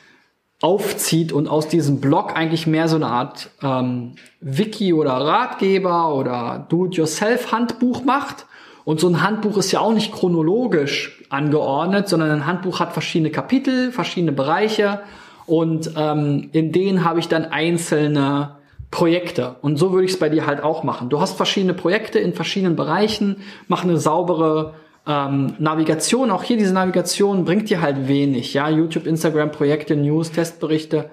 aufzieht 0.62 1.32
und 1.32 1.48
aus 1.48 1.68
diesem 1.68 2.02
Blog 2.02 2.36
eigentlich 2.36 2.68
mehr 2.68 2.88
so 2.88 2.96
eine 2.96 3.08
Art 3.08 3.50
ähm, 3.64 4.14
Wiki 4.42 4.94
oder 4.94 5.14
Ratgeber 5.14 6.14
oder 6.14 6.66
Do-it-yourself-Handbuch 6.70 8.04
macht. 8.04 8.46
Und 8.84 9.00
so 9.00 9.08
ein 9.08 9.22
Handbuch 9.22 9.58
ist 9.58 9.72
ja 9.72 9.80
auch 9.80 9.94
nicht 9.94 10.12
chronologisch 10.12 11.24
angeordnet, 11.30 12.10
sondern 12.10 12.32
ein 12.32 12.46
Handbuch 12.48 12.80
hat 12.80 12.94
verschiedene 12.94 13.32
Kapitel, 13.32 13.92
verschiedene 13.92 14.32
Bereiche 14.32 15.02
und 15.46 15.92
ähm, 15.98 16.50
in 16.52 16.72
denen 16.72 17.04
habe 17.04 17.20
ich 17.20 17.28
dann 17.28 17.46
einzelne 17.46 18.56
Projekte. 18.92 19.56
Und 19.62 19.78
so 19.78 19.94
würde 19.94 20.06
ich 20.06 20.12
es 20.12 20.20
bei 20.20 20.30
dir 20.30 20.46
halt 20.46 20.62
auch 20.62 20.84
machen. 20.84 21.10
Du 21.10 21.22
hast 21.22 21.38
verschiedene 21.38 21.74
Projekte 21.74 22.20
in 22.20 22.34
verschiedenen 22.34 22.76
Bereichen, 22.76 23.38
mach 23.68 23.84
eine 23.84 23.98
saubere 23.98 24.74
ähm, 25.08 25.56
Navigation, 25.58 26.30
auch 26.30 26.44
hier 26.44 26.58
diese 26.58 26.74
Navigation 26.74 27.46
bringt 27.46 27.70
dir 27.70 27.82
halt 27.82 28.08
wenig. 28.08 28.54
Ja, 28.54 28.70
YouTube, 28.70 29.08
Instagram, 29.08 29.52
Projekte, 29.52 29.96
News, 29.96 30.32
Testberichte, 30.32 31.10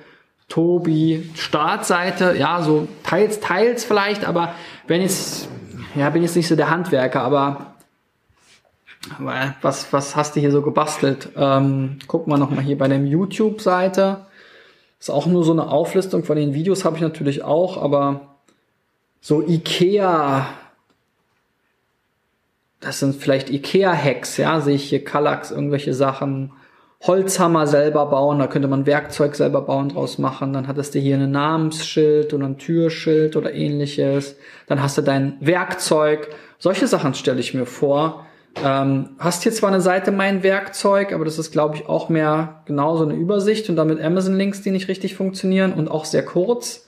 Tobi, 0.48 1.30
Startseite, 1.34 2.34
ja, 2.36 2.62
so 2.62 2.88
teils, 3.04 3.40
teils 3.40 3.84
vielleicht, 3.84 4.26
aber 4.26 4.54
wenn 4.86 5.00
jetzt, 5.00 5.48
ja, 5.94 6.10
bin 6.10 6.22
jetzt 6.22 6.36
nicht 6.36 6.48
so 6.48 6.56
der 6.56 6.70
Handwerker, 6.70 7.22
aber 7.22 7.74
was, 9.62 9.92
was 9.92 10.16
hast 10.16 10.34
du 10.34 10.40
hier 10.40 10.50
so 10.50 10.62
gebastelt? 10.62 11.30
Ähm, 11.36 11.98
gucken 12.08 12.32
wir 12.32 12.38
nochmal 12.38 12.64
hier 12.64 12.76
bei 12.76 12.88
der 12.88 12.98
YouTube-Seite. 12.98 14.26
Ist 14.98 15.10
auch 15.10 15.26
nur 15.26 15.44
so 15.44 15.52
eine 15.52 15.70
Auflistung 15.70 16.24
von 16.24 16.36
den 16.36 16.54
Videos 16.54 16.84
habe 16.84 16.96
ich 16.96 17.02
natürlich 17.02 17.44
auch, 17.44 17.80
aber 17.80 18.36
so 19.20 19.42
Ikea, 19.42 20.48
das 22.80 23.00
sind 23.00 23.16
vielleicht 23.16 23.50
Ikea-Hacks, 23.50 24.36
ja, 24.36 24.60
sehe 24.60 24.74
ich 24.74 24.88
hier 24.88 25.04
Kallax, 25.04 25.50
irgendwelche 25.50 25.94
Sachen. 25.94 26.52
Holzhammer 27.00 27.68
selber 27.68 28.06
bauen, 28.06 28.40
da 28.40 28.48
könnte 28.48 28.66
man 28.66 28.84
Werkzeug 28.84 29.36
selber 29.36 29.62
bauen 29.62 29.90
draus 29.90 30.18
machen. 30.18 30.52
Dann 30.52 30.66
hattest 30.66 30.96
du 30.96 30.98
hier 30.98 31.16
ein 31.16 31.30
Namensschild 31.30 32.34
oder 32.34 32.46
ein 32.46 32.58
Türschild 32.58 33.36
oder 33.36 33.54
ähnliches. 33.54 34.36
Dann 34.66 34.82
hast 34.82 34.98
du 34.98 35.02
dein 35.02 35.36
Werkzeug. 35.40 36.28
Solche 36.58 36.88
Sachen 36.88 37.14
stelle 37.14 37.38
ich 37.38 37.54
mir 37.54 37.66
vor. 37.66 38.26
Ähm, 38.56 39.10
hast 39.18 39.42
hier 39.42 39.52
zwar 39.52 39.70
eine 39.70 39.80
Seite 39.80 40.10
mein 40.10 40.42
Werkzeug, 40.42 41.12
aber 41.12 41.24
das 41.24 41.38
ist, 41.38 41.52
glaube 41.52 41.76
ich, 41.76 41.88
auch 41.88 42.08
mehr 42.08 42.62
genauso 42.66 43.04
eine 43.04 43.14
Übersicht 43.14 43.68
und 43.68 43.76
damit 43.76 44.00
Amazon-Links, 44.00 44.62
die 44.62 44.70
nicht 44.70 44.88
richtig 44.88 45.14
funktionieren 45.14 45.72
und 45.72 45.88
auch 45.88 46.04
sehr 46.04 46.24
kurz. 46.24 46.86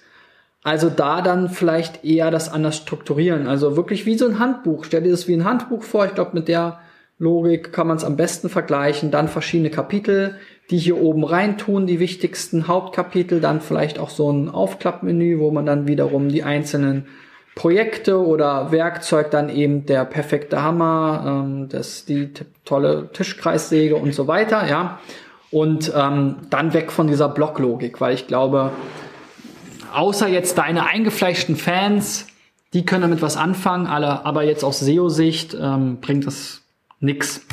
Also 0.62 0.90
da 0.90 1.22
dann 1.22 1.48
vielleicht 1.48 2.04
eher 2.04 2.30
das 2.30 2.52
anders 2.52 2.76
strukturieren. 2.76 3.46
Also 3.46 3.76
wirklich 3.76 4.04
wie 4.04 4.18
so 4.18 4.26
ein 4.26 4.38
Handbuch. 4.38 4.84
Stell 4.84 5.02
dir 5.02 5.10
das 5.10 5.26
wie 5.26 5.34
ein 5.34 5.44
Handbuch 5.44 5.82
vor. 5.82 6.04
Ich 6.04 6.14
glaube, 6.14 6.32
mit 6.34 6.48
der 6.48 6.80
Logik 7.18 7.72
kann 7.72 7.86
man 7.86 7.96
es 7.96 8.04
am 8.04 8.16
besten 8.16 8.50
vergleichen. 8.50 9.10
Dann 9.10 9.28
verschiedene 9.28 9.70
Kapitel, 9.70 10.36
die 10.70 10.76
hier 10.76 11.00
oben 11.00 11.24
reintun, 11.24 11.86
die 11.86 11.98
wichtigsten 11.98 12.68
Hauptkapitel. 12.68 13.40
Dann 13.40 13.62
vielleicht 13.62 13.98
auch 13.98 14.10
so 14.10 14.30
ein 14.30 14.50
Aufklappmenü, 14.50 15.38
wo 15.38 15.50
man 15.50 15.64
dann 15.64 15.86
wiederum 15.86 16.28
die 16.28 16.42
einzelnen 16.42 17.06
Projekte 17.54 18.18
oder 18.24 18.72
Werkzeug, 18.72 19.30
dann 19.30 19.48
eben 19.48 19.86
der 19.86 20.04
perfekte 20.04 20.62
Hammer, 20.62 21.44
ähm, 21.44 21.68
das, 21.68 22.04
die 22.04 22.30
tolle 22.64 23.10
Tischkreissäge 23.12 23.96
und 23.96 24.14
so 24.14 24.26
weiter, 24.28 24.66
ja. 24.68 25.00
Und 25.50 25.92
ähm, 25.96 26.36
dann 26.48 26.72
weg 26.74 26.92
von 26.92 27.08
dieser 27.08 27.28
Blocklogik, 27.28 28.00
weil 28.00 28.14
ich 28.14 28.28
glaube, 28.28 28.70
außer 29.92 30.28
jetzt 30.28 30.58
deine 30.58 30.86
eingefleischten 30.86 31.56
Fans, 31.56 32.28
die 32.72 32.84
können 32.84 33.02
damit 33.02 33.20
was 33.20 33.36
anfangen, 33.36 33.86
alle, 33.86 34.24
aber 34.24 34.44
jetzt 34.44 34.62
aus 34.62 34.78
SEO-Sicht 34.78 35.56
ähm, 35.60 35.98
bringt 36.00 36.26
das 36.26 36.62
nix. 37.00 37.44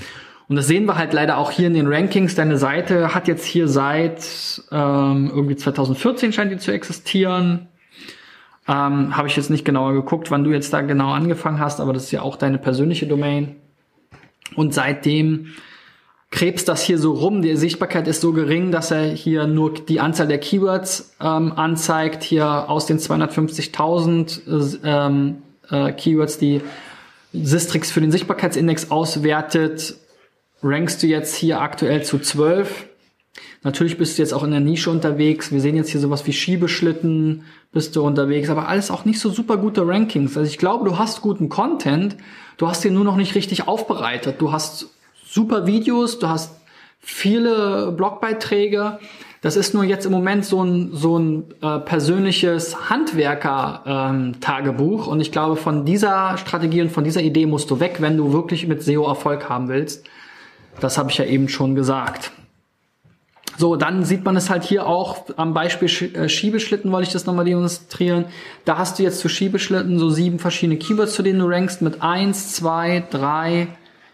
Und 0.48 0.56
das 0.56 0.68
sehen 0.68 0.86
wir 0.86 0.96
halt 0.96 1.12
leider 1.12 1.38
auch 1.38 1.52
hier 1.52 1.68
in 1.68 1.74
den 1.74 1.88
Rankings. 1.92 2.36
Deine 2.36 2.58
Seite 2.58 3.14
hat 3.14 3.28
jetzt 3.28 3.46
hier 3.46 3.68
seit 3.68 4.62
ähm, 4.72 5.32
irgendwie 5.34 5.56
2014 5.56 6.32
scheint 6.32 6.52
die 6.52 6.58
zu 6.58 6.72
existieren. 6.72 7.68
Ähm, 8.68 9.16
Habe 9.16 9.28
ich 9.28 9.36
jetzt 9.36 9.50
nicht 9.50 9.66
genauer 9.66 9.94
geguckt, 9.94 10.30
wann 10.30 10.44
du 10.44 10.52
jetzt 10.52 10.74
da 10.74 10.82
genau 10.82 11.12
angefangen 11.12 11.60
hast, 11.60 11.80
aber 11.80 11.94
das 11.94 12.06
ist 12.06 12.12
ja 12.12 12.22
auch 12.22 12.36
deine 12.36 12.58
persönliche 12.58 13.08
Domain. 13.08 13.56
Und 14.56 14.74
seitdem 14.74 15.48
krebst 16.32 16.68
das 16.68 16.84
hier 16.84 16.98
so 16.98 17.14
rum. 17.14 17.42
Die 17.42 17.56
Sichtbarkeit 17.56 18.08
ist 18.08 18.22
so 18.22 18.34
gering, 18.34 18.72
dass 18.72 18.92
er 18.92 19.06
hier 19.06 19.48
nur 19.48 19.74
die 19.74 20.00
Anzahl 20.00 20.28
der 20.28 20.40
Keywords 20.40 21.16
ähm, 21.22 21.54
anzeigt. 21.54 22.24
Hier 22.24 22.70
aus 22.70 22.86
den 22.86 23.00
250.000 23.00 24.80
ähm, 24.84 25.38
äh, 25.70 25.94
Keywords, 25.94 26.38
die 26.38 26.62
Sistrix 27.34 27.92
für 27.92 28.02
den 28.02 28.12
Sichtbarkeitsindex 28.12 28.92
auswertet, 28.92 29.96
rankst 30.64 31.02
du 31.04 31.08
jetzt 31.08 31.36
hier 31.36 31.62
aktuell 31.62 32.04
zu 32.04 32.20
12. 32.20 32.88
Natürlich 33.64 33.98
bist 33.98 34.18
du 34.18 34.22
jetzt 34.22 34.34
auch 34.34 34.44
in 34.44 34.52
der 34.52 34.60
Nische 34.60 34.90
unterwegs. 34.90 35.52
Wir 35.52 35.62
sehen 35.62 35.76
jetzt 35.76 35.90
hier 35.90 36.02
sowas 36.02 36.26
wie 36.28 36.34
Schiebeschlitten, 36.34 37.44
bist 37.72 37.96
du 37.96 38.04
unterwegs, 38.04 38.50
aber 38.50 38.68
alles 38.68 38.92
auch 38.92 39.06
nicht 39.06 39.20
so 39.20 39.30
super 39.30 39.58
gute 39.58 39.88
Rankings. 39.88 40.38
Also 40.38 40.50
ich 40.50 40.58
glaube, 40.58 40.90
du 40.90 40.98
hast 40.98 41.22
guten 41.22 41.50
Content, 41.50 42.18
du 42.58 42.68
hast 42.68 42.84
den 42.84 42.94
nur 42.94 43.04
noch 43.04 43.18
nicht 43.18 43.36
richtig 43.36 43.68
aufbereitet. 43.68 44.36
Du 44.40 44.52
hast 44.52 44.88
super 45.26 45.68
Videos, 45.68 46.20
du 46.20 46.30
hast 46.30 46.56
viele 47.00 47.92
Blogbeiträge. 47.92 49.00
Das 49.42 49.56
ist 49.56 49.74
nur 49.74 49.84
jetzt 49.84 50.06
im 50.06 50.12
Moment 50.12 50.46
so 50.46 50.64
ein, 50.64 50.92
so 50.94 51.18
ein 51.20 51.44
äh, 51.62 51.80
persönliches 51.80 52.90
Handwerker-Tagebuch. 52.90 55.06
Ähm, 55.06 55.14
und 55.14 55.22
ich 55.22 55.32
glaube, 55.32 55.56
von 55.56 55.86
dieser 55.86 56.38
Strategie 56.38 56.82
und 56.82 56.92
von 56.92 57.04
dieser 57.04 57.22
Idee 57.22 57.46
musst 57.46 57.70
du 57.70 57.80
weg, 57.80 57.98
wenn 58.00 58.18
du 58.18 58.34
wirklich 58.34 58.68
mit 58.68 58.82
SEO 58.82 59.08
Erfolg 59.08 59.48
haben 59.48 59.70
willst. 59.70 60.08
Das 60.80 60.98
habe 60.98 61.12
ich 61.12 61.18
ja 61.18 61.26
eben 61.26 61.50
schon 61.50 61.76
gesagt. 61.76 62.32
So, 63.60 63.76
dann 63.76 64.06
sieht 64.06 64.24
man 64.24 64.38
es 64.38 64.52
halt 64.52 64.64
hier 64.64 64.86
auch 64.86 65.26
am 65.36 65.56
Beispiel 65.56 65.90
äh, 66.14 66.30
Schiebeschlitten, 66.30 66.92
wollte 66.92 67.08
ich 67.08 67.14
das 67.14 67.26
nochmal 67.26 67.46
demonstrieren. 67.46 68.26
Da 68.66 68.78
hast 68.78 69.00
du 69.00 69.04
jetzt 69.04 69.20
zu 69.20 69.30
Schiebeschlitten 69.30 69.98
so 69.98 70.12
sieben 70.12 70.38
verschiedene 70.38 70.78
Keywords, 70.78 71.14
zu 71.14 71.24
denen 71.24 71.40
du 71.40 71.48
rankst 71.48 71.82
mit 71.82 72.04
eins, 72.04 72.54
zwei, 72.54 73.04
drei, 73.10 73.68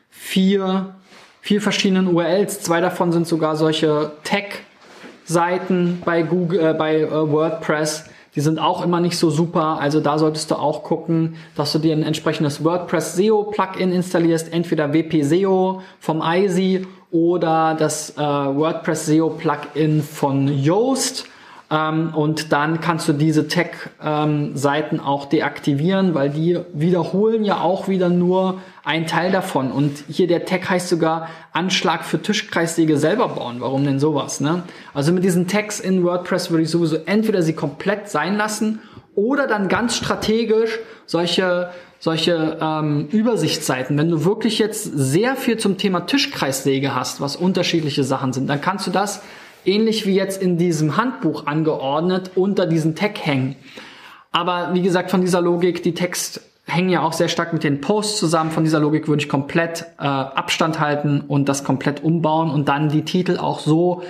vier, 0.10 0.96
vier 1.42 1.62
verschiedenen 1.62 2.08
URLs. 2.08 2.62
Zwei 2.62 2.80
davon 2.80 3.12
sind 3.12 3.28
sogar 3.28 3.58
solche 3.58 4.14
Tech-Seiten 4.24 6.02
bei 6.06 6.24
Google, 6.24 6.62
äh, 6.62 6.74
bei 6.74 7.02
äh, 7.02 7.12
WordPress. 7.12 8.06
Die 8.36 8.42
sind 8.42 8.60
auch 8.60 8.82
immer 8.82 9.02
nicht 9.02 9.18
so 9.18 9.30
super. 9.30 9.78
Also 9.78 10.00
da 10.00 10.20
solltest 10.20 10.52
du 10.52 10.56
auch 10.56 10.84
gucken, 10.84 11.36
dass 11.58 11.74
du 11.74 11.80
dir 11.80 11.94
ein 11.94 12.04
entsprechendes 12.04 12.64
WordPress 12.64 13.18
SEO 13.18 13.44
Plugin 13.44 13.92
installierst, 13.92 14.54
entweder 14.54 14.94
WP 14.94 15.22
SEO 15.22 15.82
vom 16.00 16.22
ISI 16.22 16.88
oder 17.13 17.76
das 17.78 18.17
äh, 18.17 18.21
WordPress 18.21 19.06
SEO 19.06 19.30
Plugin 19.30 20.02
von 20.04 20.47
Yoast. 20.47 21.26
Ähm, 21.69 22.13
und 22.13 22.52
dann 22.52 22.82
kannst 22.82 23.08
du 23.08 23.13
diese 23.13 23.47
Tech-Seiten 23.47 24.95
ähm, 24.95 25.02
auch 25.02 25.26
deaktivieren, 25.26 26.15
weil 26.15 26.32
die 26.32 26.60
wiederholen 26.73 27.45
ja 27.45 27.62
auch 27.62 27.88
wieder 27.88 28.10
nur 28.10 28.60
ein 28.84 29.06
Teil 29.06 29.32
davon. 29.32 29.71
Und 29.71 30.04
hier 30.10 30.28
der 30.28 30.45
Tag 30.45 30.67
heißt 30.67 30.89
sogar 30.89 31.30
Anschlag 31.52 32.04
für 32.04 32.19
Tischkreissäge 32.19 32.97
selber 32.97 33.30
bauen. 33.30 33.58
Warum 33.60 33.86
denn 33.86 33.99
sowas? 33.99 34.41
Ne? 34.41 34.63
Also 34.95 35.13
mit 35.13 35.23
diesen 35.23 35.47
Tags 35.47 35.80
in 35.80 36.04
WordPress 36.04 36.49
würde 36.49 36.63
ich 36.63 36.69
sowieso 36.69 36.97
entweder 37.06 37.43
sie 37.43 37.54
komplett 37.54 38.10
sein 38.10 38.38
lassen 38.38 38.80
oder 39.13 39.45
dann 39.45 39.67
ganz 39.67 39.95
strategisch 39.95 40.80
solche 41.06 41.69
solche 42.04 42.58
ähm, 42.60 43.08
Übersichtsseiten, 43.13 43.98
wenn 43.98 44.10
du 44.10 44.26
wirklich 44.26 44.60
jetzt 44.60 44.84
sehr 44.84 45.38
viel 45.38 45.56
zum 45.56 45.78
Thema 45.78 46.02
Tischkreissäge 46.02 46.94
hast, 46.94 47.22
was 47.22 47.38
unterschiedliche 47.38 48.04
Sachen 48.04 48.34
sind, 48.34 48.50
dann 48.50 48.60
kannst 48.60 48.86
du 48.86 48.92
das 48.92 49.22
ähnlich 49.63 50.06
wie 50.06 50.13
jetzt 50.13 50.42
in 50.42 50.58
diesem 50.58 50.98
Handbuch 50.98 51.48
angeordnet 51.48 52.32
unter 52.36 52.66
diesen 52.66 52.96
Tag 52.96 53.26
hängen. 53.26 53.56
Aber 54.34 54.74
wie 54.74 54.82
gesagt, 54.82 55.12
von 55.12 55.22
dieser 55.22 55.39
Logik, 55.39 55.82
die 55.82 55.94
Text 55.94 56.42
hängen 56.66 56.89
ja 56.89 57.04
auch 57.04 57.13
sehr 57.13 57.30
stark 57.30 57.54
mit 57.54 57.63
den 57.63 57.80
Posts 57.80 58.20
zusammen. 58.20 58.52
Von 58.52 58.66
dieser 58.66 58.82
Logik 58.82 59.08
würde 59.08 59.24
ich 59.24 59.30
komplett 59.30 59.86
äh, 59.98 60.04
Abstand 60.04 60.82
halten 60.82 61.24
und 61.26 61.48
das 61.48 61.63
komplett 61.63 62.04
umbauen 62.04 62.52
und 62.52 62.68
dann 62.68 62.89
die 62.89 63.06
Titel 63.06 63.38
auch 63.38 63.60
so 63.60 64.04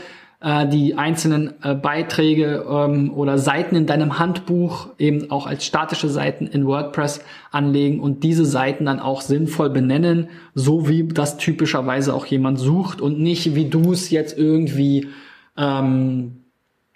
äh, 0.44 0.68
die 0.68 0.96
einzelnen 0.96 1.54
äh, 1.64 1.74
Beiträge 1.74 2.66
ähm, 2.70 3.14
oder 3.14 3.38
Seiten 3.38 3.78
in 3.78 3.86
deinem 3.86 4.20
Handbuch 4.20 4.90
eben 4.98 5.32
auch 5.32 5.48
als 5.48 5.66
statische 5.66 6.10
Seiten 6.10 6.48
in 6.48 6.68
WordPress 6.68 7.22
anlegen 7.52 8.02
und 8.02 8.24
diese 8.24 8.46
Seiten 8.46 8.86
dann 8.86 9.00
auch 9.00 9.22
sinnvoll 9.22 9.70
benennen, 9.70 10.28
so 10.54 10.90
wie 10.90 11.08
das 11.08 11.38
typischerweise 11.38 12.14
auch 12.14 12.26
jemand 12.26 12.60
sucht 12.60 13.00
und 13.00 13.22
nicht 13.22 13.56
wie 13.56 13.70
du 13.70 13.94
es 13.94 14.10
jetzt 14.10 14.38
irgendwie 14.38 15.08
ähm, 15.56 16.44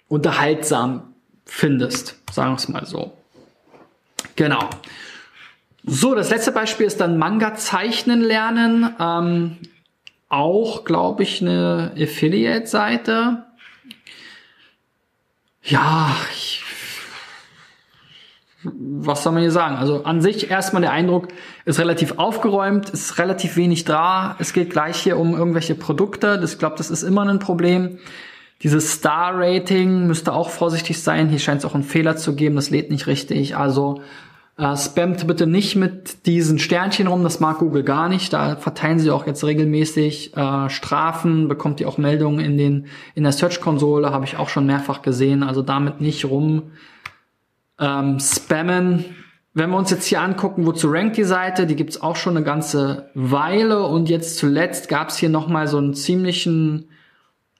unterhaltsam 0.08 1.14
findest, 1.46 2.16
sagen 2.30 2.52
wir 2.52 2.56
es 2.56 2.68
mal 2.68 2.84
so. 2.84 3.12
Genau. 4.36 4.60
So, 5.84 6.14
das 6.14 6.28
letzte 6.28 6.52
Beispiel 6.52 6.86
ist 6.86 7.00
dann 7.00 7.16
Manga 7.16 7.54
zeichnen 7.54 8.20
lernen. 8.20 8.94
Ähm, 9.00 9.56
auch, 10.28 10.84
glaube 10.84 11.22
ich, 11.22 11.40
eine 11.40 11.92
Affiliate-Seite. 11.98 13.44
Ja, 15.62 16.16
ich, 16.32 16.62
was 18.62 19.22
soll 19.22 19.32
man 19.32 19.42
hier 19.42 19.50
sagen? 19.50 19.76
Also 19.76 20.04
an 20.04 20.20
sich 20.20 20.50
erstmal 20.50 20.82
der 20.82 20.92
Eindruck 20.92 21.28
ist 21.64 21.78
relativ 21.78 22.18
aufgeräumt, 22.18 22.90
ist 22.90 23.18
relativ 23.18 23.56
wenig 23.56 23.84
da. 23.84 24.36
Es 24.38 24.52
geht 24.52 24.70
gleich 24.70 24.96
hier 24.96 25.18
um 25.18 25.34
irgendwelche 25.34 25.74
Produkte. 25.74 26.38
Das, 26.38 26.58
glaube, 26.58 26.76
das 26.76 26.90
ist 26.90 27.02
immer 27.02 27.24
ein 27.24 27.38
Problem. 27.38 27.98
Dieses 28.62 28.92
Star-Rating 28.92 30.06
müsste 30.06 30.32
auch 30.32 30.50
vorsichtig 30.50 31.00
sein. 31.00 31.28
Hier 31.28 31.38
scheint 31.38 31.60
es 31.60 31.64
auch 31.64 31.74
einen 31.74 31.84
Fehler 31.84 32.16
zu 32.16 32.34
geben. 32.34 32.56
Das 32.56 32.70
lädt 32.70 32.90
nicht 32.90 33.06
richtig. 33.06 33.56
Also 33.56 34.02
äh, 34.58 34.76
spamt 34.76 35.24
bitte 35.26 35.46
nicht 35.46 35.76
mit 35.76 36.26
diesen 36.26 36.58
Sternchen 36.58 37.06
rum, 37.06 37.22
das 37.22 37.38
mag 37.38 37.58
Google 37.60 37.84
gar 37.84 38.08
nicht. 38.08 38.32
Da 38.32 38.56
verteilen 38.56 38.98
sie 38.98 39.10
auch 39.10 39.26
jetzt 39.26 39.44
regelmäßig 39.44 40.36
äh, 40.36 40.68
Strafen, 40.68 41.46
bekommt 41.46 41.80
ihr 41.80 41.88
auch 41.88 41.96
Meldungen 41.96 42.44
in 42.44 42.58
den 42.58 42.86
in 43.14 43.22
der 43.22 43.32
Search-Konsole, 43.32 44.10
habe 44.10 44.24
ich 44.24 44.36
auch 44.36 44.48
schon 44.48 44.66
mehrfach 44.66 45.02
gesehen. 45.02 45.44
Also 45.44 45.62
damit 45.62 46.00
nicht 46.00 46.24
rum 46.24 46.72
ähm, 47.78 48.18
spammen. 48.18 49.04
Wenn 49.54 49.70
wir 49.70 49.76
uns 49.76 49.90
jetzt 49.90 50.06
hier 50.06 50.20
angucken, 50.20 50.66
wozu 50.66 50.88
rankt 50.90 51.16
die 51.16 51.24
Seite, 51.24 51.66
die 51.66 51.76
gibt's 51.76 52.02
auch 52.02 52.16
schon 52.16 52.36
eine 52.36 52.44
ganze 52.44 53.10
Weile 53.14 53.84
und 53.84 54.08
jetzt 54.08 54.38
zuletzt 54.38 54.88
gab's 54.88 55.16
hier 55.16 55.28
nochmal 55.28 55.68
so 55.68 55.78
einen 55.78 55.94
ziemlichen 55.94 56.90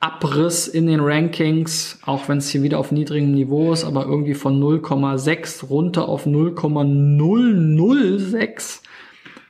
Abriss 0.00 0.68
in 0.68 0.87
den 0.87 1.00
Rankings, 1.00 1.98
auch 2.06 2.28
wenn 2.28 2.38
es 2.38 2.50
hier 2.50 2.62
wieder 2.62 2.78
auf 2.78 2.92
niedrigem 2.92 3.32
Niveau 3.32 3.72
ist, 3.72 3.82
aber 3.84 4.06
irgendwie 4.06 4.34
von 4.34 4.62
0,6 4.62 5.66
runter 5.66 6.08
auf 6.08 6.24
0,006 6.24 8.82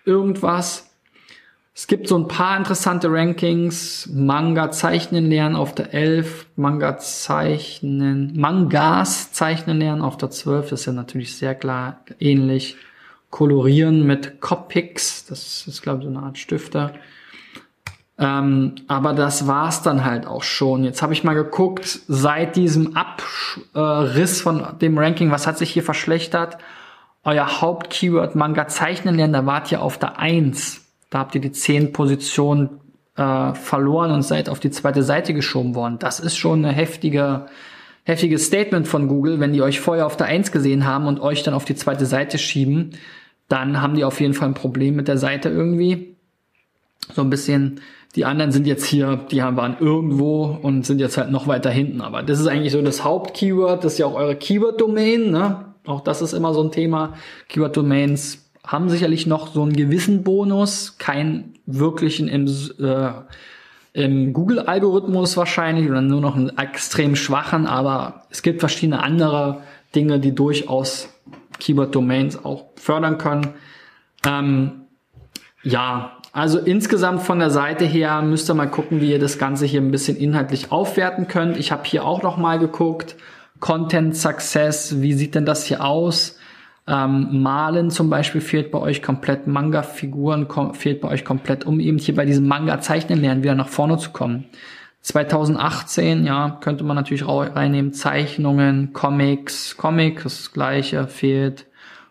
irgendwas. 0.06 0.87
Es 1.74 1.87
gibt 1.87 2.08
so 2.08 2.16
ein 2.18 2.26
paar 2.26 2.56
interessante 2.56 3.08
Rankings. 3.08 4.11
Manga 4.12 4.72
zeichnen 4.72 5.30
lernen 5.30 5.54
auf 5.54 5.72
der 5.74 5.94
11, 5.94 6.46
Manga 6.56 6.98
zeichnen, 6.98 8.32
Mangas 8.34 9.32
zeichnen 9.32 9.78
lernen 9.78 10.02
auf 10.02 10.16
der 10.16 10.30
12, 10.30 10.70
das 10.70 10.80
ist 10.80 10.87
ja 10.87 10.92
natürlich 10.92 11.37
sehr 11.37 11.54
klar 11.54 12.00
ähnlich. 12.18 12.76
Kolorieren 13.30 14.04
mit 14.06 14.40
Copics, 14.40 15.26
das 15.26 15.68
ist 15.68 15.82
glaube 15.82 15.98
ich 15.98 16.04
so 16.04 16.11
eine 16.11 16.22
Art 16.26 16.38
Stifter. 16.38 16.94
Ähm, 18.18 18.74
aber 18.88 19.12
das 19.12 19.46
war's 19.46 19.83
dann 19.83 20.04
halt 20.04 20.26
auch 20.26 20.42
schon. 20.42 20.85
Jetzt 20.85 21.02
habe 21.02 21.12
ich 21.12 21.24
mal 21.24 21.35
geguckt, 21.35 22.00
seit 22.09 22.57
diesem 22.57 22.96
Abriss 22.96 24.40
von 24.40 24.66
dem 24.81 24.98
Ranking, 24.98 25.31
was 25.31 25.46
hat 25.46 25.59
sich 25.59 25.70
hier 25.70 25.85
verschlechtert? 25.85 26.59
Euer 27.24 27.61
Hauptkeyword 27.61 28.35
Manga 28.35 28.66
zeichnen 28.68 29.14
lernen, 29.14 29.33
da 29.33 29.46
wart 29.46 29.70
ihr 29.70 29.83
auf 29.83 29.98
der 29.98 30.18
1 30.18 30.88
da 31.11 31.20
habt 31.20 31.35
ihr 31.35 31.40
die 31.40 31.52
zehn 31.52 31.92
Positionen 31.92 32.81
äh, 33.16 33.54
verloren 33.54 34.11
und 34.11 34.22
seid 34.22 34.48
auf 34.48 34.61
die 34.61 34.70
zweite 34.70 35.02
Seite 35.02 35.35
geschoben 35.35 35.74
worden. 35.74 35.98
Das 35.98 36.20
ist 36.20 36.37
schon 36.37 36.64
eine 36.64 36.74
heftige, 36.74 37.46
heftiges 38.04 38.46
Statement 38.46 38.87
von 38.87 39.09
Google. 39.09 39.40
Wenn 39.40 39.52
die 39.52 39.62
euch 39.62 39.81
vorher 39.81 40.07
auf 40.07 40.16
der 40.16 40.26
Eins 40.26 40.52
gesehen 40.52 40.87
haben 40.87 41.07
und 41.07 41.20
euch 41.20 41.42
dann 41.42 41.54
auf 41.54 41.64
die 41.64 41.74
zweite 41.74 42.07
Seite 42.07 42.38
schieben, 42.38 42.92
dann 43.48 43.81
haben 43.81 43.94
die 43.94 44.04
auf 44.04 44.20
jeden 44.20 44.35
Fall 44.35 44.48
ein 44.48 44.54
Problem 44.54 44.96
mit 44.96 45.09
der 45.09 45.16
Seite 45.16 45.48
irgendwie. 45.48 46.14
So 47.14 47.22
ein 47.22 47.31
bisschen, 47.31 47.81
die 48.14 48.25
anderen 48.25 48.53
sind 48.53 48.66
jetzt 48.66 48.85
hier, 48.85 49.16
die 49.31 49.42
haben, 49.42 49.57
waren 49.57 49.77
irgendwo 49.81 50.59
und 50.62 50.87
sind 50.87 51.01
jetzt 51.01 51.18
halt 51.18 51.31
noch 51.31 51.47
weiter 51.47 51.71
hinten. 51.71 52.01
Aber 52.01 52.23
das 52.23 52.40
ist 52.40 52.47
eigentlich 52.47 52.73
so 52.73 52.81
das 52.83 53.05
Hauptkeyword, 53.05 53.85
das 53.85 53.94
ist 53.94 53.99
ja 53.99 54.07
auch 54.07 54.14
eure 54.14 54.37
Keyword-Domain, 54.37 55.31
ne? 55.31 55.64
Auch 55.87 56.01
das 56.01 56.21
ist 56.21 56.33
immer 56.33 56.53
so 56.53 56.62
ein 56.62 56.73
Thema. 56.73 57.14
Keyword-Domains 57.49 58.51
haben 58.66 58.90
sicherlich 58.90 59.27
noch 59.27 59.49
so 59.49 59.62
einen 59.62 59.73
gewissen 59.73 60.23
Bonus, 60.23 60.99
keinen 60.99 61.55
wirklichen 61.64 62.29
im, 62.29 62.47
äh, 62.79 63.11
im 63.94 64.33
Google-Algorithmus 64.33 65.37
wahrscheinlich 65.37 65.88
oder 65.88 66.03
nur 66.03 66.21
noch 66.21 66.37
einen 66.37 66.57
extrem 66.59 67.16
schwachen, 67.16 67.66
aber 67.66 68.25
es 68.31 68.42
gibt 68.42 68.61
verschiedene 68.61 69.03
andere 69.03 69.62
Dinge, 69.94 70.21
die 70.21 70.35
durchaus 70.35 71.09
Keyword-Domains 71.59 72.44
auch 72.44 72.66
fördern 72.77 73.16
können. 73.16 73.55
Ähm, 74.27 74.83
ja, 75.62 76.17
also 76.38 76.59
insgesamt 76.61 77.22
von 77.22 77.40
der 77.40 77.51
Seite 77.51 77.85
her 77.85 78.22
müsst 78.22 78.48
ihr 78.48 78.55
mal 78.55 78.70
gucken, 78.70 79.01
wie 79.01 79.11
ihr 79.11 79.18
das 79.18 79.38
Ganze 79.38 79.66
hier 79.66 79.81
ein 79.81 79.90
bisschen 79.90 80.16
inhaltlich 80.16 80.70
aufwerten 80.70 81.27
könnt. 81.27 81.57
Ich 81.57 81.72
habe 81.72 81.83
hier 81.85 82.05
auch 82.05 82.22
noch 82.22 82.37
mal 82.37 82.61
geguckt, 82.61 83.16
Content 83.59 84.16
Success, 84.16 85.01
wie 85.01 85.14
sieht 85.14 85.35
denn 85.35 85.44
das 85.44 85.64
hier 85.64 85.85
aus? 85.85 86.38
Ähm, 86.87 87.42
Malen 87.42 87.90
zum 87.90 88.09
Beispiel 88.09 88.40
fehlt 88.40 88.70
bei 88.70 88.79
euch 88.79 89.03
komplett, 89.03 89.48
Manga-Figuren 89.48 90.46
fehlt 90.74 91.01
bei 91.01 91.09
euch 91.09 91.24
komplett, 91.24 91.66
um 91.66 91.81
eben 91.81 91.98
hier 91.98 92.14
bei 92.14 92.24
diesem 92.24 92.46
Manga-Zeichnen 92.46 93.20
lernen 93.20 93.42
wieder 93.42 93.57
nach 93.57 93.68
vorne 93.68 93.98
zu 93.98 94.11
kommen. 94.11 94.44
2018, 95.01 96.24
ja, 96.24 96.59
könnte 96.61 96.85
man 96.85 96.94
natürlich 96.94 97.27
reinnehmen, 97.27 97.92
Zeichnungen, 97.92 98.92
Comics, 98.92 99.77
Comic, 99.77 100.22
das 100.22 100.53
gleiche, 100.53 101.09
fehlt. 101.09 101.66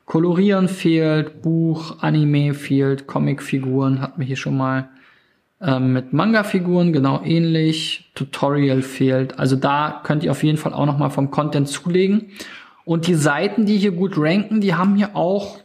Kolorieren 0.07 0.69
fehlt, 0.69 1.41
Buch, 1.41 1.97
Anime 1.99 2.53
fehlt, 2.53 3.07
Comic-Figuren 3.07 4.01
hatten 4.01 4.21
wir 4.21 4.25
hier 4.25 4.37
schon 4.37 4.55
mal. 4.55 4.87
Ähm, 5.59 5.91
mit 5.91 6.13
Manga-Figuren 6.13 6.93
genau 6.93 7.21
ähnlich, 7.23 8.09
Tutorial 8.15 8.83
fehlt. 8.83 9.37
Also 9.37 9.57
da 9.57 10.01
könnt 10.05 10.23
ihr 10.23 10.31
auf 10.31 10.43
jeden 10.43 10.57
Fall 10.57 10.73
auch 10.73 10.85
nochmal 10.85 11.09
vom 11.09 11.29
Content 11.29 11.67
zulegen. 11.67 12.29
Und 12.85 13.07
die 13.07 13.15
Seiten, 13.15 13.65
die 13.65 13.77
hier 13.77 13.91
gut 13.91 14.13
ranken, 14.17 14.61
die 14.61 14.75
haben 14.75 14.95
hier 14.95 15.13
auch 15.13 15.59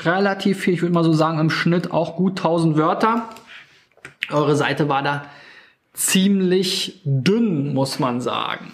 relativ 0.00 0.60
viel, 0.60 0.74
ich 0.74 0.82
würde 0.82 0.94
mal 0.94 1.02
so 1.02 1.12
sagen, 1.12 1.40
im 1.40 1.50
Schnitt 1.50 1.90
auch 1.90 2.14
gut 2.14 2.38
1000 2.38 2.76
Wörter. 2.76 3.30
Eure 4.30 4.54
Seite 4.54 4.88
war 4.88 5.02
da 5.02 5.24
ziemlich 5.92 7.00
dünn, 7.04 7.74
muss 7.74 7.98
man 7.98 8.20
sagen. 8.20 8.70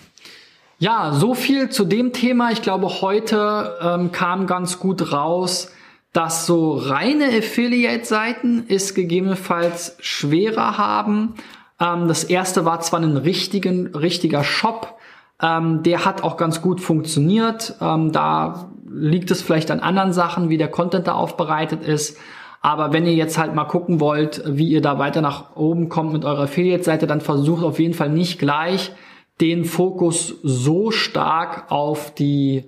Ja, 0.80 1.10
so 1.12 1.34
viel 1.34 1.70
zu 1.70 1.84
dem 1.84 2.12
Thema. 2.12 2.52
Ich 2.52 2.62
glaube, 2.62 3.00
heute 3.00 3.76
ähm, 3.82 4.12
kam 4.12 4.46
ganz 4.46 4.78
gut 4.78 5.12
raus, 5.12 5.72
dass 6.12 6.46
so 6.46 6.74
reine 6.74 7.26
Affiliate-Seiten 7.36 8.66
es 8.68 8.94
gegebenenfalls 8.94 9.96
schwerer 9.98 10.78
haben. 10.78 11.34
Ähm, 11.80 12.06
das 12.06 12.22
erste 12.22 12.64
war 12.64 12.78
zwar 12.78 13.00
ein 13.00 13.16
richtigen, 13.16 13.88
richtiger 13.88 14.44
Shop, 14.44 14.98
ähm, 15.42 15.82
der 15.82 16.04
hat 16.04 16.22
auch 16.22 16.36
ganz 16.36 16.62
gut 16.62 16.80
funktioniert. 16.80 17.74
Ähm, 17.80 18.12
da 18.12 18.70
liegt 18.88 19.32
es 19.32 19.42
vielleicht 19.42 19.72
an 19.72 19.80
anderen 19.80 20.12
Sachen, 20.12 20.48
wie 20.48 20.58
der 20.58 20.68
Content 20.68 21.08
da 21.08 21.14
aufbereitet 21.14 21.82
ist. 21.82 22.18
Aber 22.60 22.92
wenn 22.92 23.04
ihr 23.04 23.14
jetzt 23.14 23.36
halt 23.36 23.52
mal 23.52 23.64
gucken 23.64 23.98
wollt, 23.98 24.44
wie 24.46 24.68
ihr 24.68 24.80
da 24.80 25.00
weiter 25.00 25.22
nach 25.22 25.56
oben 25.56 25.88
kommt 25.88 26.12
mit 26.12 26.24
eurer 26.24 26.44
Affiliate-Seite, 26.44 27.08
dann 27.08 27.20
versucht 27.20 27.64
auf 27.64 27.80
jeden 27.80 27.94
Fall 27.94 28.10
nicht 28.10 28.38
gleich 28.38 28.92
den 29.40 29.64
Fokus 29.64 30.34
so 30.42 30.90
stark 30.90 31.70
auf 31.70 32.14
die 32.14 32.64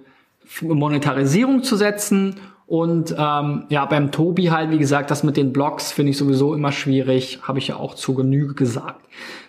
Monetarisierung 0.63 1.63
zu 1.63 1.77
setzen 1.77 2.37
und 2.71 3.13
ähm, 3.19 3.65
ja, 3.69 3.85
beim 3.87 4.13
Tobi 4.13 4.51
halt, 4.51 4.71
wie 4.71 4.79
gesagt, 4.79 5.11
das 5.11 5.25
mit 5.25 5.37
den 5.37 5.53
Blogs 5.53 5.91
finde 5.91 6.11
ich 6.11 6.19
sowieso 6.19 6.55
immer 6.55 6.71
schwierig, 6.71 7.41
habe 7.43 7.59
ich 7.59 7.67
ja 7.67 7.75
auch 7.75 7.95
zu 7.97 8.15
Genüge 8.15 8.55
gesagt. 8.55 9.05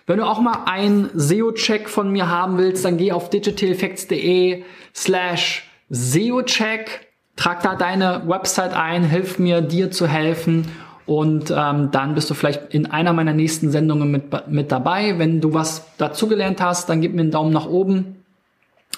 Wenn 0.06 0.18
du 0.18 0.26
auch 0.26 0.40
mal 0.40 0.64
einen 0.66 1.08
SEO-Check 1.14 1.88
von 1.88 2.10
mir 2.10 2.28
haben 2.28 2.58
willst, 2.58 2.84
dann 2.84 2.96
geh 2.96 3.12
auf 3.12 3.30
digitaleffects.de 3.30 4.64
slash 4.92 5.70
SEO-Check, 5.88 7.06
trag 7.36 7.62
da 7.62 7.76
deine 7.76 8.24
Website 8.26 8.74
ein, 8.74 9.04
hilf 9.04 9.38
mir, 9.38 9.60
dir 9.60 9.92
zu 9.92 10.08
helfen 10.08 10.66
und 11.06 11.50
ähm, 11.50 11.90
dann 11.90 12.14
bist 12.14 12.30
du 12.30 12.34
vielleicht 12.34 12.72
in 12.74 12.86
einer 12.86 13.12
meiner 13.12 13.32
nächsten 13.32 13.70
Sendungen 13.70 14.10
mit, 14.10 14.48
mit 14.48 14.70
dabei. 14.70 15.18
Wenn 15.18 15.40
du 15.40 15.52
was 15.52 15.86
dazugelernt 15.98 16.60
hast, 16.60 16.88
dann 16.88 17.00
gib 17.00 17.14
mir 17.14 17.22
einen 17.22 17.30
Daumen 17.30 17.52
nach 17.52 17.66
oben. 17.66 18.24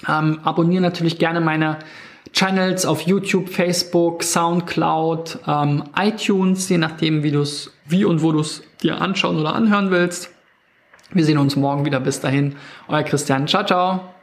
Ähm, 0.07 0.39
abonniere 0.43 0.81
natürlich 0.81 1.17
gerne 1.17 1.41
meine 1.41 1.79
Channels 2.33 2.85
auf 2.85 3.01
YouTube, 3.01 3.49
Facebook, 3.49 4.23
Soundcloud, 4.23 5.39
ähm, 5.47 5.83
iTunes, 5.97 6.69
je 6.69 6.77
nachdem, 6.77 7.23
wie 7.23 7.31
du 7.31 7.41
es, 7.41 7.71
wie 7.87 8.05
und 8.05 8.21
wo 8.21 8.31
du 8.31 8.41
es 8.41 8.61
dir 8.83 9.01
anschauen 9.01 9.37
oder 9.37 9.55
anhören 9.55 9.89
willst. 9.89 10.29
Wir 11.11 11.23
sehen 11.23 11.37
uns 11.37 11.55
morgen 11.55 11.85
wieder. 11.85 11.99
Bis 11.99 12.19
dahin, 12.19 12.55
euer 12.87 13.03
Christian. 13.03 13.47
Ciao, 13.47 13.65
ciao. 13.65 14.14